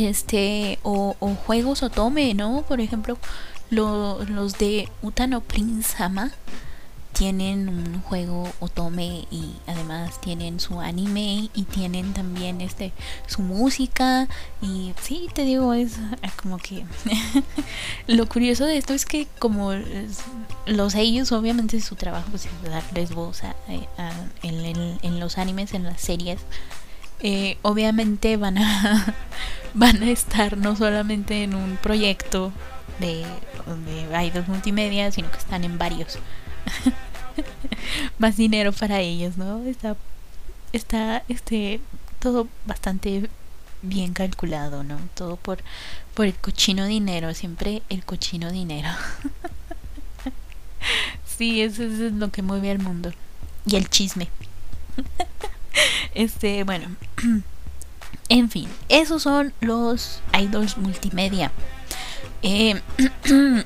[0.02, 3.16] este o, o juegos otome no por ejemplo
[3.70, 6.32] los de Utano Prince Sama
[7.12, 12.92] tienen un juego otome y además tienen su anime y tienen también este
[13.26, 14.26] su música
[14.60, 15.96] y sí te digo es
[16.42, 16.84] como que
[18.08, 19.72] lo curioso de esto es que como
[20.66, 23.42] los ellos obviamente su trabajo pues, es darles voz
[24.42, 26.40] en, en los animes en las series
[27.20, 29.14] eh, obviamente van a,
[29.84, 32.52] van a estar no solamente en un proyecto
[33.00, 33.26] de,
[33.66, 36.18] donde hay dos multimedia, sino que están en varios.
[38.18, 39.62] Más dinero para ellos, ¿no?
[39.64, 39.96] Está,
[40.72, 41.80] está este,
[42.20, 43.28] todo bastante
[43.82, 44.98] bien calculado, ¿no?
[45.14, 45.58] Todo por,
[46.14, 48.88] por el cochino dinero, siempre el cochino dinero.
[51.26, 53.12] sí, eso, es lo que mueve al mundo.
[53.66, 54.28] Y el chisme.
[56.14, 56.94] este, bueno.
[58.28, 61.52] en fin, esos son los idols multimedia.
[62.42, 62.80] Eh,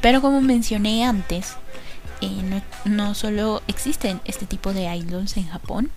[0.00, 1.54] pero como mencioné antes,
[2.20, 5.90] eh, no, solo existen este tipo de idols en Japón.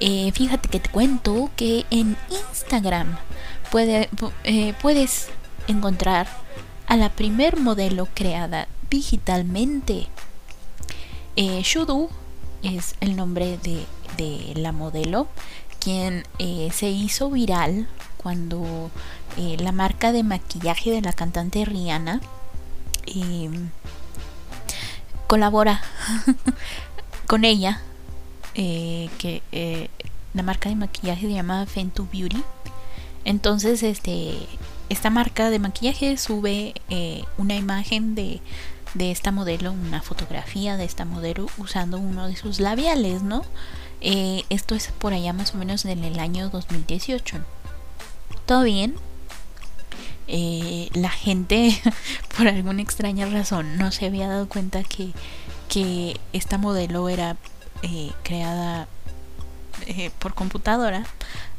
[0.00, 3.16] Eh, fíjate que te cuento que en Instagram
[3.70, 4.10] puede,
[4.82, 5.28] puedes
[5.68, 6.26] encontrar
[6.88, 10.08] a la primer modelo creada digitalmente.
[11.36, 12.10] Shudu
[12.62, 15.28] es el nombre de la modelo,
[15.82, 16.24] quien
[16.72, 17.88] se hizo viral
[18.22, 18.90] cuando
[19.36, 22.20] eh, la marca de maquillaje de la cantante Rihanna
[23.06, 23.70] em,
[25.26, 25.82] colabora
[27.26, 27.80] con ella,
[28.54, 29.88] eh, que eh,
[30.34, 32.42] la marca de maquillaje se llama Fentu Beauty.
[33.24, 34.34] Entonces, este,
[34.88, 36.74] esta marca de maquillaje sube
[37.38, 38.40] una imagen de,
[38.94, 43.42] de esta modelo, una fotografía de esta modelo usando uno de sus labiales, ¿no?
[44.02, 47.40] Esto es por allá más o menos en el año 2018
[48.46, 48.94] todo bien.
[50.28, 51.80] Eh, la gente,
[52.36, 55.12] por alguna extraña razón, no se había dado cuenta que,
[55.68, 57.36] que esta modelo era
[57.82, 58.88] eh, creada
[59.86, 61.04] eh, por computadora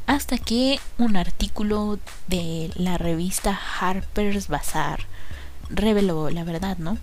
[0.06, 5.00] hasta que un artículo de la revista Harper's Bazaar
[5.70, 6.98] reveló la verdad, ¿no?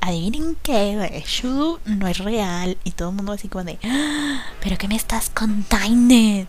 [0.00, 4.44] Adivinen que Shu no es real y todo el mundo así como de, ¡Ah!
[4.62, 6.14] pero ¿qué me estás contando?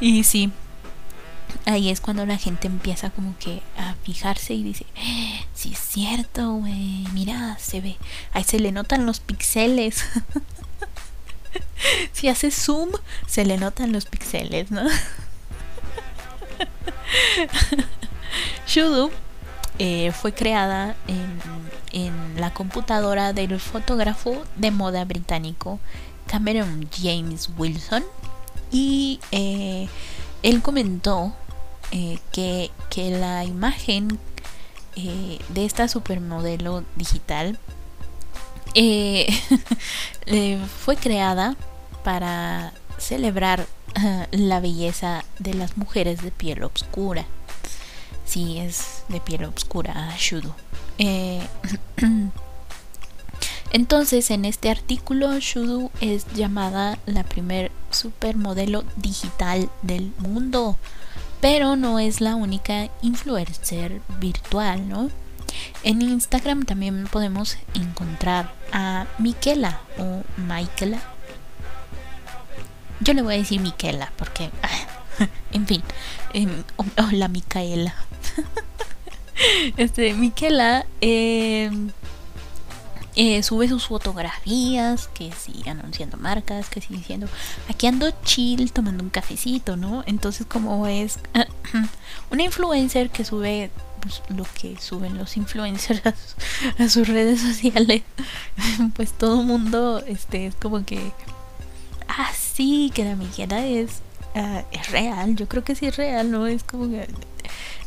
[0.00, 0.50] y sí,
[1.66, 5.78] ahí es cuando la gente empieza como que a fijarse y dice, eh, sí es
[5.78, 7.96] cierto, güey, mira, se ve,
[8.32, 10.04] ahí se le notan los pixeles.
[12.12, 12.90] si hace zoom,
[13.26, 14.82] se le notan los pixeles, ¿no?
[18.66, 19.10] Shudu
[19.78, 25.78] eh, fue creada en, la computadora del fotógrafo de moda británico
[26.26, 28.02] Cameron James Wilson
[28.72, 29.88] y eh,
[30.42, 31.32] él comentó
[31.92, 34.18] eh, que, la imagen
[34.96, 37.58] de esta supermodelo digital
[40.84, 41.56] fue creada
[42.04, 43.66] para celebrar
[44.30, 47.26] la belleza de las mujeres de piel oscura.
[48.24, 50.54] Sí, es de piel oscura, Shudo.
[53.74, 60.78] Entonces, en este artículo, Shudu es llamada la primer supermodelo digital del mundo,
[61.40, 65.10] pero no es la única influencer virtual, ¿no?
[65.82, 71.02] En Instagram también podemos encontrar a Miquela o Michaela.
[73.00, 74.50] Yo le voy a decir Miquela porque,
[75.52, 75.82] en fin,
[76.32, 76.50] em,
[76.96, 77.94] hola Micaela.
[79.76, 81.70] este, Miquela eh,
[83.16, 87.28] eh, sube sus fotografías, que sí, anunciando marcas, que sí, diciendo,
[87.68, 90.02] aquí ando chill tomando un cafecito, ¿no?
[90.06, 91.18] Entonces como es
[92.30, 96.02] una influencer que sube pues, lo que suben los influencers
[96.78, 98.02] a, sus redes sociales,
[98.96, 101.12] pues todo el mundo este, es como que,
[102.08, 104.02] ah, sí, que la Miguela es,
[104.34, 106.46] ah, es real, yo creo que sí es real, ¿no?
[106.46, 107.08] Es como que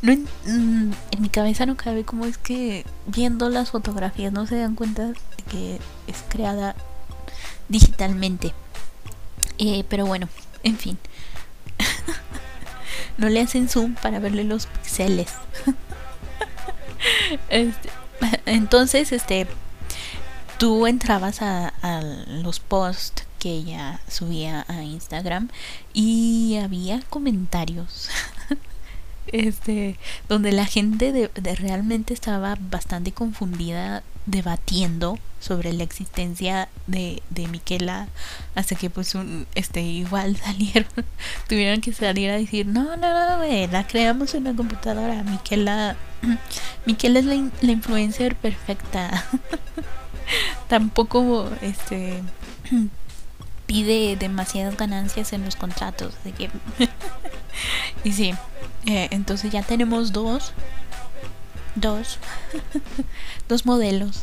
[0.01, 4.57] no en, mm, mi cabeza no cabe cómo es que viendo las fotografías no se
[4.57, 5.15] dan cuenta de
[5.49, 6.75] que es creada
[7.67, 8.53] digitalmente.
[9.57, 10.29] Eh, pero bueno,
[10.63, 10.97] en fin.
[13.17, 15.29] no le hacen zoom para verle los pixeles.
[17.49, 17.89] Este,
[18.45, 19.47] entonces, este,
[20.57, 25.49] tú entrabas a, a los posts que ella subía a Instagram
[25.93, 28.09] y había comentarios
[29.31, 37.47] este, donde la gente de, realmente estaba bastante confundida debatiendo sobre la existencia de, de
[37.47, 38.09] Miquela
[38.55, 40.89] hasta que pues un, este igual salieron
[41.47, 45.95] tuvieron que salir a decir no no no la creamos en la computadora Miquela
[46.85, 49.25] Miquela es la, la influencer perfecta
[50.67, 52.21] tampoco este
[53.67, 56.49] pide demasiadas ganancias en los contratos de que
[58.03, 58.33] y sí
[58.87, 60.53] eh, entonces ya tenemos dos,
[61.75, 62.19] dos,
[63.49, 64.21] dos modelos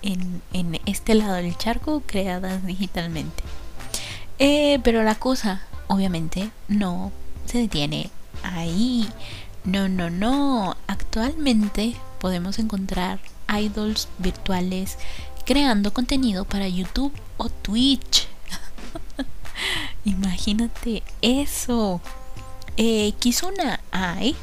[0.00, 3.42] en, en, este lado del charco creadas digitalmente.
[4.38, 7.12] Eh, pero la cosa, obviamente, no
[7.44, 8.10] se detiene
[8.42, 9.06] ahí.
[9.64, 10.74] no, no, no.
[10.86, 13.20] Actualmente podemos encontrar
[13.54, 14.96] idols virtuales
[15.44, 18.26] creando contenido para YouTube o Twitch.
[20.04, 22.00] Imagínate eso.
[22.76, 24.34] Eh, Kizuna Ai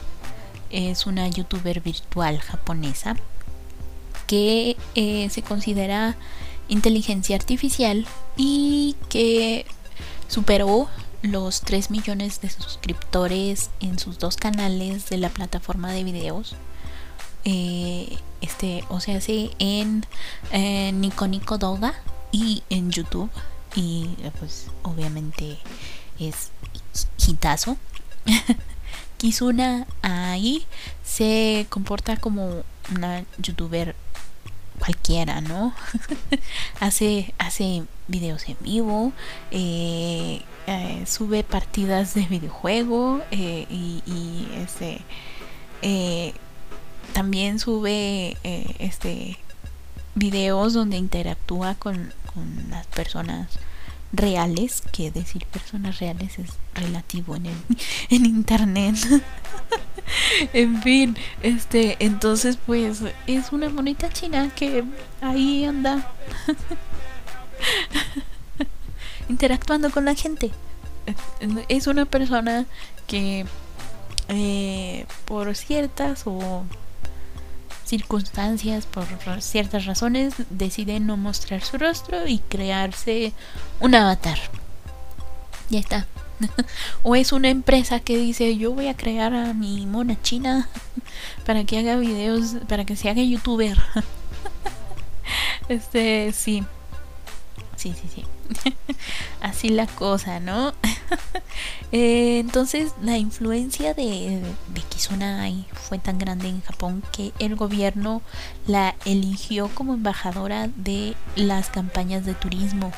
[0.69, 3.15] es una youtuber virtual japonesa
[4.27, 6.15] que eh, se considera
[6.67, 8.05] inteligencia artificial
[8.37, 9.65] y que
[10.27, 10.87] superó
[11.23, 16.55] los 3 millones de suscriptores en sus dos canales de la plataforma de videos.
[17.43, 20.05] Eh, este, o sea, sí, en
[20.51, 21.95] eh, Nico Nico Doga
[22.31, 23.29] y en YouTube.
[23.75, 24.09] Y
[24.39, 25.57] pues obviamente
[26.19, 26.51] es
[27.27, 27.77] hitazo.
[29.17, 30.65] Kizuna ahí
[31.03, 32.63] se comporta como
[32.95, 33.95] una youtuber
[34.79, 35.73] cualquiera, ¿no?
[36.79, 39.11] hace, hace videos en vivo,
[39.51, 45.01] eh, eh, sube partidas de videojuego eh, y, y, este
[47.13, 48.37] también sube
[48.79, 49.37] este
[50.15, 53.47] videos donde interactúa con, con las personas
[54.11, 57.55] reales, que decir personas reales es relativo en, el,
[58.09, 58.95] en internet.
[60.53, 64.83] en fin, este, entonces pues es una monita china que
[65.21, 66.07] ahí anda
[69.29, 70.51] interactuando con la gente.
[71.69, 72.65] Es una persona
[73.07, 73.45] que
[74.27, 76.63] eh, por ciertas o
[77.89, 79.05] circunstancias, por
[79.41, 83.33] ciertas razones, decide no mostrar su rostro y crearse
[83.79, 84.37] un avatar.
[85.69, 86.07] Ya está.
[87.03, 90.69] o es una empresa que dice yo voy a crear a mi mona china
[91.45, 93.77] para que haga videos, para que se haga youtuber.
[95.69, 96.63] este, sí.
[97.75, 98.23] Sí, sí, sí.
[99.41, 100.73] Así la cosa, ¿no?
[101.91, 104.81] Eh, entonces la influencia de, de
[105.73, 108.21] fue tan grande en Japón que el gobierno
[108.67, 112.91] la eligió como embajadora de las campañas de turismo.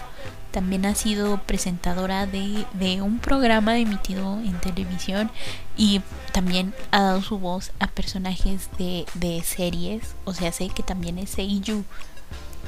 [0.52, 2.66] También ha sido presentadora de,
[3.02, 5.32] un programa emitido en televisión
[5.78, 6.02] y
[6.34, 10.16] también ha dado su voz a personajes de, de series.
[10.26, 11.86] O sea, sé que también es Seiyuu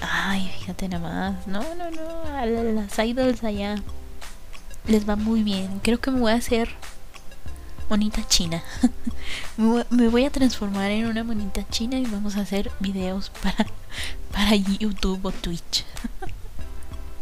[0.02, 1.48] Ay, fíjate nada más.
[1.48, 2.38] No, no, no.
[2.38, 3.76] A las idols allá
[4.88, 5.80] les va muy bien.
[5.82, 6.70] Creo que me voy a hacer
[7.90, 8.64] monita china.
[9.90, 13.68] me voy a transformar en una monita china y vamos a hacer videos para,
[14.32, 15.86] para YouTube o Twitch.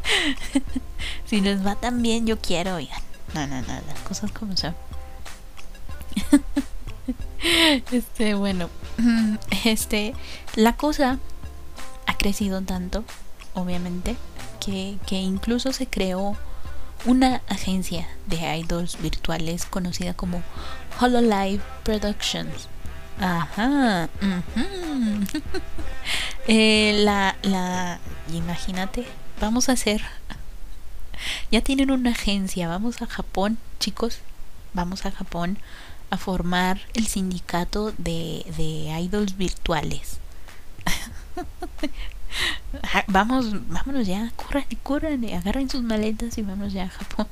[1.26, 3.02] si les va tan bien, yo quiero, oigan.
[3.34, 4.76] No, no, no, las cosas como son.
[7.92, 8.70] este, bueno,
[9.66, 10.14] este,
[10.56, 11.20] la cosa
[12.12, 13.06] ha crecido tanto,
[13.54, 14.18] obviamente,
[14.60, 16.36] que, incluso se creó
[17.06, 20.44] una agencia de idols virtuales conocida como
[21.00, 22.68] Hololive Productions.
[23.20, 24.10] Ajá.
[26.48, 28.00] eh, la, la,
[28.34, 29.08] imagínate,
[29.40, 30.02] vamos a hacer.
[31.50, 34.20] Ya tienen una agencia, vamos a Japón, chicos,
[34.74, 35.60] vamos a Japón
[36.10, 40.20] a formar el sindicato de, de idols virtuales.
[43.08, 47.28] Vamos, vámonos ya, corran corran, agarren sus maletas y vamos ya a Japón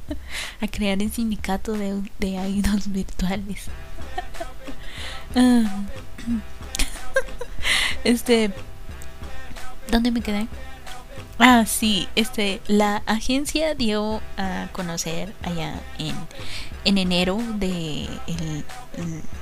[0.60, 3.66] a crear el sindicato de, de idols virtuales.
[5.36, 5.64] Ah.
[8.04, 8.52] este,
[9.90, 10.46] ¿dónde me quedé?
[11.40, 16.14] Ah, sí, este, la agencia dio a conocer allá en,
[16.84, 18.64] en enero de, el,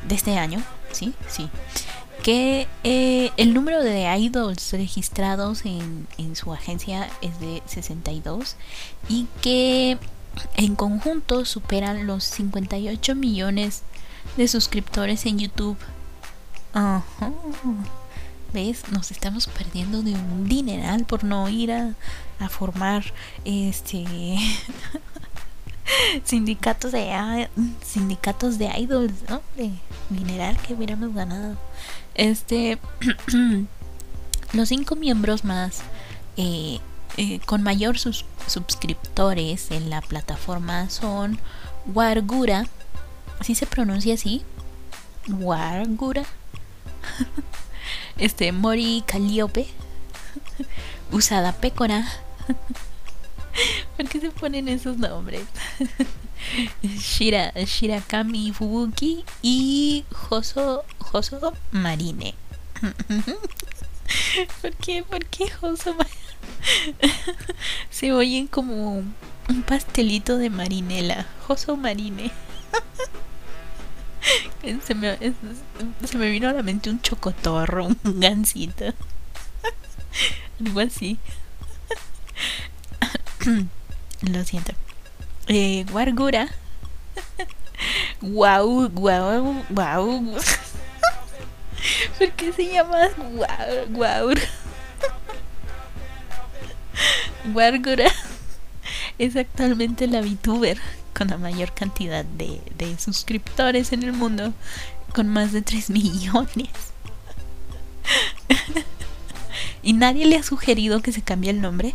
[0.09, 1.51] de este año, sí, sí,
[2.23, 8.57] que eh, el número de idols registrados en, en su agencia es de 62
[9.09, 9.99] y que
[10.57, 13.83] en conjunto superan los 58 millones
[14.37, 15.77] de suscriptores en YouTube.
[16.73, 17.33] Ajá.
[18.53, 18.85] ¿Ves?
[18.91, 21.95] Nos estamos perdiendo de un dineral por no ir a,
[22.39, 23.05] a formar
[23.45, 24.05] este
[26.25, 27.49] sindicatos de
[27.85, 29.41] sindicatos de idols, ¿no?
[29.57, 29.71] De
[30.11, 31.57] mineral que hubiéramos ganado.
[32.15, 32.79] Este,
[34.53, 35.83] los cinco miembros más
[36.37, 36.79] eh,
[37.17, 41.39] eh, con mayor sus suscriptores en la plataforma son
[41.87, 42.67] Wargura,
[43.43, 44.43] ¿sí se pronuncia así?
[45.29, 46.25] Wargura,
[48.19, 49.67] este Mori Calliope,
[51.13, 52.07] Usada Pecora.
[53.97, 55.45] ¿Por qué se ponen esos nombres?
[56.83, 62.35] Shira, Shirakami Fubuki y Hoso, Hoso Marine.
[64.61, 65.03] ¿Por qué?
[65.03, 66.17] ¿Por qué Hoso Marine?
[67.91, 71.27] Se oyen como un pastelito de marinela.
[71.49, 72.31] Hoso Marine.
[74.85, 75.19] Se me,
[76.05, 78.95] se me vino a la mente un chocotorro, un gansito.
[80.61, 81.19] Algo así.
[84.21, 84.73] Lo siento.
[85.49, 86.49] Eh, Guargura.
[88.21, 90.37] Guau, guau, guau.
[92.19, 94.35] ¿Por qué se llama guau, guau?
[97.53, 98.13] Guargura
[99.19, 100.79] es actualmente la VTuber
[101.17, 104.53] con la mayor cantidad de, de suscriptores en el mundo,
[105.15, 106.71] con más de 3 millones.
[109.83, 111.95] y nadie le ha sugerido que se cambie el nombre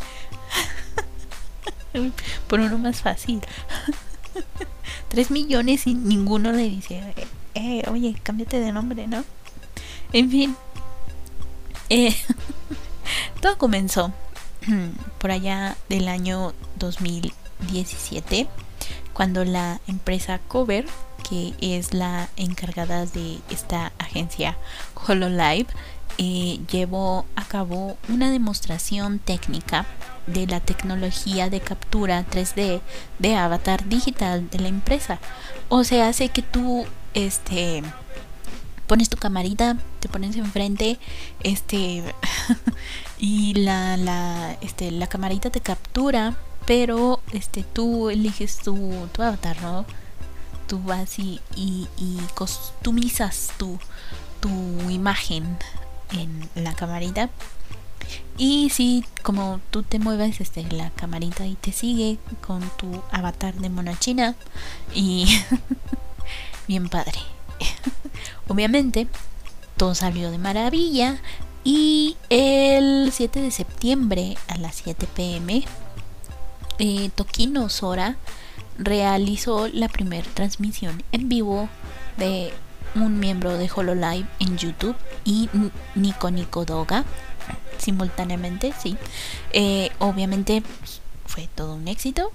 [2.48, 3.42] por uno más fácil.
[5.10, 7.02] 3 millones y ninguno le dice,
[7.56, 9.24] eh, oye, cámbiate de nombre, ¿no?
[10.14, 10.56] En fin,
[11.90, 12.16] eh,
[13.42, 14.14] todo comenzó
[15.20, 18.48] por allá del año 2017
[19.14, 20.86] cuando la empresa Cover,
[21.28, 24.58] que es la encargada de esta agencia
[25.08, 25.68] HoloLive,
[26.18, 29.86] eh, llevó a cabo una demostración técnica
[30.26, 32.82] de la tecnología de captura 3D
[33.20, 35.20] de avatar digital de la empresa.
[35.70, 37.84] O sea, hace que tú este
[38.88, 40.98] pones tu camarita, te pones enfrente,
[41.44, 42.04] este
[43.18, 46.38] y la, la, este, la camarita te captura
[46.68, 49.86] pero este tú eliges tu, tu avatar, ¿no?
[50.68, 51.88] Tú vas y, y,
[52.36, 53.80] customizas tu,
[54.42, 54.50] tu
[54.90, 55.58] imagen
[56.12, 57.30] en la camarita.
[58.38, 63.56] Y si como tú te mueves este, la camarita y te sigue con tu avatar
[63.56, 64.36] de mona china
[64.94, 65.28] y
[66.68, 67.20] bien padre.
[68.48, 69.08] Obviamente
[69.76, 71.18] todo salió de maravilla
[71.64, 75.66] y el 7 de septiembre a las 7 pm
[76.80, 78.18] eh, Tokino Sora
[78.78, 81.70] realizó la primera transmisión en vivo
[82.18, 82.54] de
[82.96, 84.96] un miembro de HoloLive en YouTube
[85.28, 85.50] y
[85.96, 87.04] Nico Nico Doga
[87.78, 88.98] simultáneamente, sí.
[89.52, 90.64] Eh, obviamente
[91.26, 92.32] fue todo un éxito.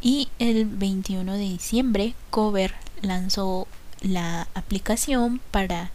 [0.00, 3.66] Y el 21 de diciembre, Cover lanzó
[4.00, 5.90] la aplicación para,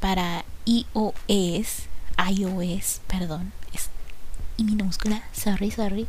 [0.00, 1.88] para iOS,
[2.30, 3.52] iOS, perdón,
[4.56, 5.22] y minúscula.
[5.32, 6.06] Sorry, sorry.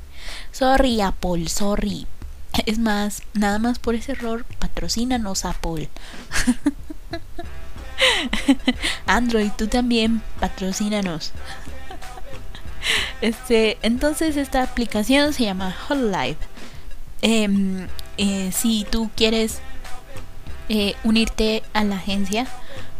[0.51, 2.07] Sorry, Apple, sorry.
[2.65, 5.89] Es más, nada más por ese error, patrocínanos Apple.
[9.05, 11.31] Android, tú también, patrocínanos.
[13.21, 16.37] Este, entonces esta aplicación se llama HoloLive.
[17.21, 17.87] Em,
[18.17, 19.59] eh, si tú quieres
[20.69, 22.47] eh, unirte a la agencia,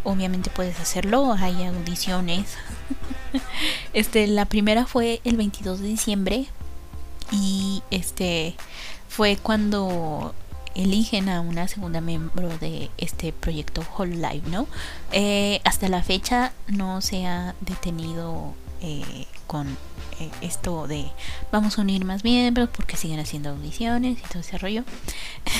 [0.04, 1.34] obviamente puedes hacerlo.
[1.34, 2.58] Hay audiciones
[3.94, 6.46] este, la primera fue el 22 de diciembre
[7.32, 8.56] y este
[9.08, 10.34] fue cuando
[10.76, 14.68] eligen a una segunda miembro de este proyecto Whole Life, ¿no?
[15.12, 19.68] Eh, hasta la fecha no se ha detenido eh, con
[20.20, 21.12] eh, esto de
[21.52, 24.84] vamos a unir más miembros porque siguen haciendo audiciones y todo ese rollo.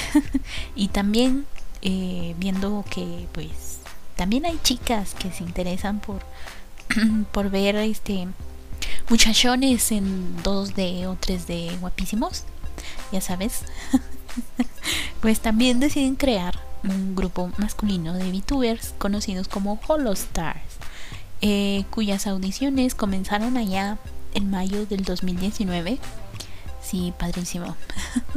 [0.76, 1.46] y también
[1.82, 3.80] viendo que pues
[4.18, 6.26] también hay chicas que se interesan por
[7.32, 8.28] por ver este
[9.10, 12.44] muchachones en 2D o 3D guapísimos,
[13.12, 13.64] ya sabes.
[15.22, 20.62] pues también deciden crear un grupo masculino de VTubers conocidos como Holostars,
[21.42, 23.98] eh, cuyas audiciones comenzaron allá
[24.34, 26.00] en mayo del 2019.
[26.82, 27.76] Sí, padrísimo.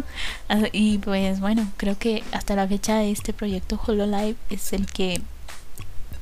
[0.73, 5.23] y pues bueno, creo que hasta la fecha este proyecto HoloLive es el que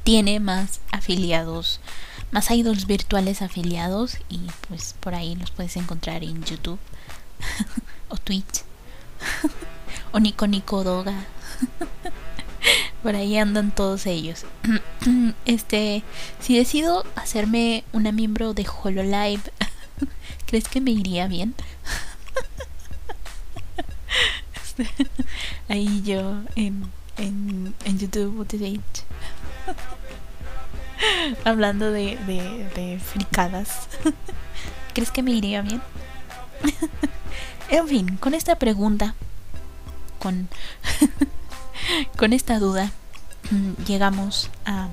[0.04, 1.80] tiene más afiliados
[2.30, 6.78] más idols virtuales afiliados y pues por ahí los puedes encontrar en YouTube
[8.08, 8.62] o Twitch
[10.12, 11.14] o Nico Nico Doga.
[13.02, 14.44] por ahí andan todos ellos.
[15.46, 16.02] este,
[16.40, 19.42] si decido hacerme una miembro de HoloLive,
[20.46, 21.54] ¿crees que me iría bien?
[25.68, 28.46] ahí yo en, en, en YouTube.
[31.44, 33.88] Hablando de, de, fricadas.
[34.94, 35.80] ¿Crees que me iría bien?
[37.70, 39.14] en fin, con esta pregunta,
[42.16, 42.90] con, esta duda,
[43.50, 44.88] mm, llegamos a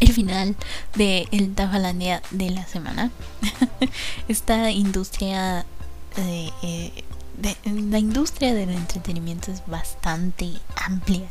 [0.00, 0.56] el final
[0.96, 3.10] de el Tafalandia de la semana.
[4.28, 5.66] Esta industria
[6.16, 7.04] de, eh,
[7.36, 11.28] de, la industria del entretenimiento es bastante amplia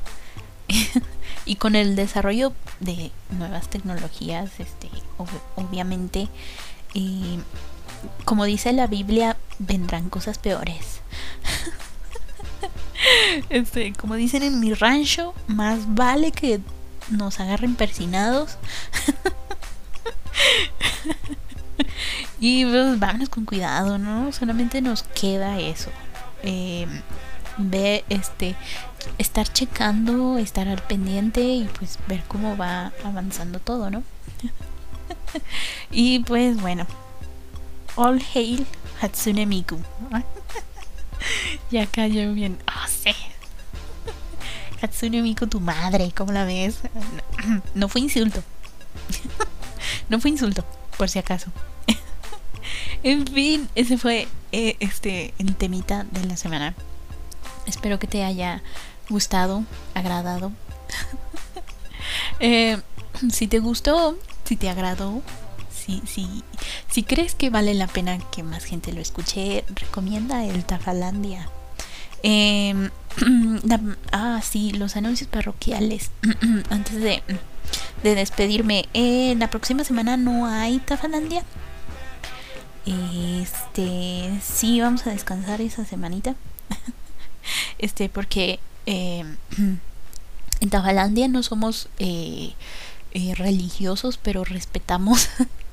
[1.46, 4.90] y con el desarrollo de nuevas tecnologías, este,
[5.56, 6.28] obviamente,
[6.94, 7.40] eh,
[8.26, 10.99] como dice la Biblia, vendrán cosas peores.
[13.50, 16.60] este, como dicen en mi rancho, más vale que
[17.10, 18.58] nos agarren persinados.
[22.40, 24.32] y pues vámonos con cuidado, ¿no?
[24.32, 25.90] Solamente nos queda eso.
[26.44, 26.88] Eh,
[27.58, 28.56] ve este
[29.18, 34.04] estar checando, estar al pendiente y pues ver cómo va avanzando todo, ¿no?
[35.92, 36.86] y pues bueno,
[37.96, 38.66] all hail
[39.02, 39.80] Hatsune Miku.
[41.72, 42.58] ya cayó bien.
[42.68, 43.16] Oh, sí.
[44.82, 46.80] Hatsune Miku, tu madre, ¿cómo la ves?
[47.76, 48.44] No fue insulto.
[50.10, 50.66] no fue insulto,
[50.98, 51.52] por si acaso.
[53.04, 56.76] en fin, ese fue eh, este el temita de la semana.
[57.66, 58.62] Espero que te haya
[59.10, 59.64] gustado,
[59.94, 60.52] agradado.
[62.42, 62.80] Eh,
[63.34, 65.22] si te gustó, si te agradó,
[66.06, 71.50] si, crees que vale la pena que más gente lo escuche, recomienda el Tafalandia.
[72.22, 72.90] Eh,
[74.12, 76.12] ah, sí, los anuncios parroquiales.
[76.70, 77.24] Antes de,
[78.04, 81.46] de despedirme, eh, la próxima semana no hay Tafalandia.
[82.86, 86.36] Este, sí, vamos a descansar esa semanita.
[87.78, 89.24] este, porque eh,
[90.62, 92.54] en Tafalandia no somos eh,
[93.14, 95.30] eh, religiosos, pero respetamos.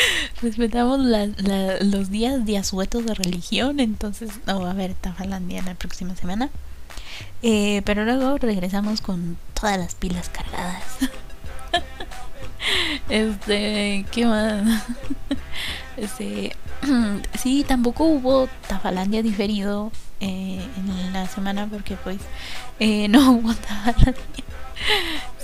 [0.42, 6.16] respetamos los días de asuetos de religión, entonces no va a haber Tafalandia la próxima
[6.16, 6.50] semana.
[7.40, 10.84] pero luego regresamos con todas las pilas cargadas.
[13.08, 14.62] Este, ¿qué más?
[15.96, 16.54] Este,
[17.38, 19.90] sí, tampoco hubo Tafalandia diferido
[20.20, 22.18] eh, en la semana porque pues
[22.78, 24.44] eh, no hubo Tafalandia.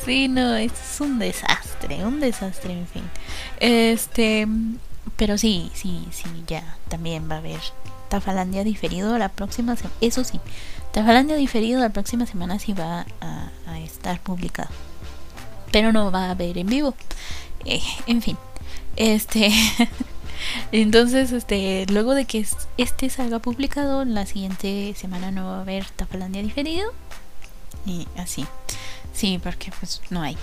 [0.04, 3.02] Sí, no, es un desastre, un desastre, en fin.
[3.60, 4.46] Este,
[5.16, 7.60] pero sí, sí, sí, ya también va a haber
[8.08, 9.94] Tafalandia diferido la próxima semana.
[10.00, 10.40] Eso sí,
[10.92, 13.06] Tafalandia diferido la próxima semana sí va
[13.66, 14.70] a estar publicado
[15.74, 16.94] pero no va a haber en vivo.
[17.64, 18.38] Eh, en fin,
[18.94, 19.50] este.
[20.70, 22.46] Entonces, este, luego de que
[22.76, 26.92] este salga publicado, la siguiente semana no va a haber Tafalandia diferido.
[27.86, 28.46] Y así.
[29.14, 30.36] Sí, porque pues no hay.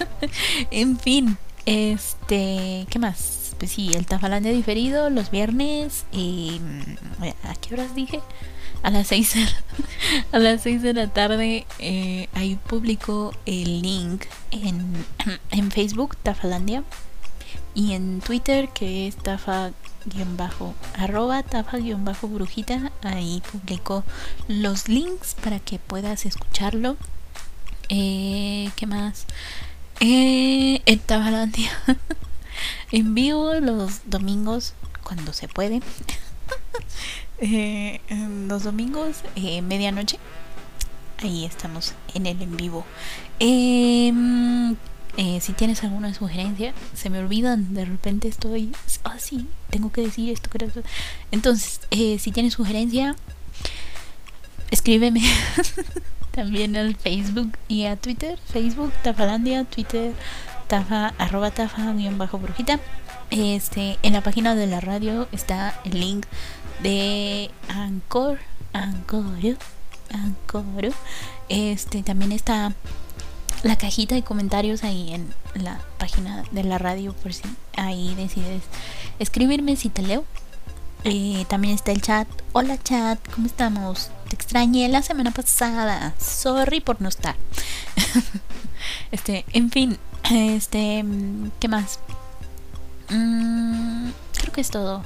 [0.70, 3.54] en fin, este, ¿qué más?
[3.58, 8.20] Pues sí, el Tafalandia diferido los viernes y mm, ¿a qué horas dije?
[8.82, 9.48] a las 6 de
[10.32, 15.04] a las 6 de la tarde eh, ahí publico el link en,
[15.50, 16.84] en Facebook Tafalandia
[17.74, 19.72] y en Twitter que es tafa
[20.94, 24.04] arroba tafa bajo brujita ahí publico
[24.46, 26.96] los links para que puedas escucharlo
[27.88, 29.26] eh, ¿qué más?
[30.00, 31.00] Eh, en
[32.92, 35.80] en vivo los domingos cuando se puede
[37.38, 38.00] eh,
[38.46, 40.18] los domingos, eh, medianoche.
[41.20, 42.84] Ahí estamos en el en vivo.
[43.40, 44.76] Em,
[45.16, 48.72] eh, si tienes alguna sugerencia, se me olvidan, de repente estoy,
[49.02, 50.48] ah, sí, tengo que decir esto.
[51.32, 53.16] Entonces, eh, si tienes sugerencia,
[54.70, 55.22] escríbeme
[56.38, 58.38] también al Facebook y a Twitter.
[58.52, 60.12] Facebook, Tafalandia, Twitter,
[60.68, 62.78] tafa, arroba tafa, guion bajo brujita.
[63.30, 66.26] Este, en la página de la radio está el link
[66.80, 68.38] de Anchor,
[68.72, 69.24] Anchor,
[70.12, 70.92] Anchor.
[71.48, 72.72] Este también está
[73.64, 77.42] la cajita de comentarios ahí en la página de la radio por si
[77.76, 78.62] ahí decides
[79.18, 80.24] escribirme si te leo.
[81.02, 82.28] Eh, también está el chat.
[82.52, 84.12] Hola chat, ¿cómo estamos?
[84.28, 86.14] Te extrañé la semana pasada.
[86.18, 87.36] Sorry por no estar.
[89.12, 89.98] este, en fin,
[90.30, 91.04] este,
[91.58, 92.00] ¿qué más?
[93.08, 95.02] Mm, creo que es todo.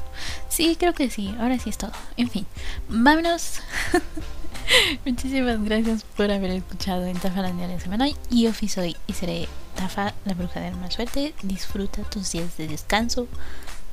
[0.49, 1.35] Sí, creo que sí.
[1.39, 1.93] Ahora sí es todo.
[2.16, 2.47] En fin,
[2.89, 3.61] vámonos.
[5.05, 8.09] Muchísimas gracias por haber escuchado en Tafa la de semana.
[8.31, 11.35] Y yo soy y seré Tafa, la bruja de más suerte.
[11.43, 13.29] Disfruta tus días de descanso.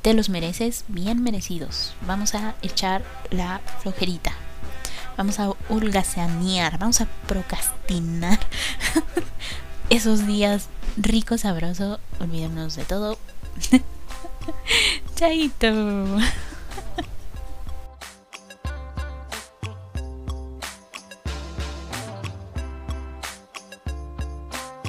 [0.02, 1.94] Te los mereces, bien merecidos.
[2.06, 4.32] Vamos a echar la flojerita.
[5.20, 6.78] Vamos a holgazanear.
[6.78, 8.38] Vamos a procrastinar.
[9.90, 12.00] Esos días ricos, sabroso.
[12.18, 13.18] Olvidémonos de todo.
[15.16, 16.16] Chaito.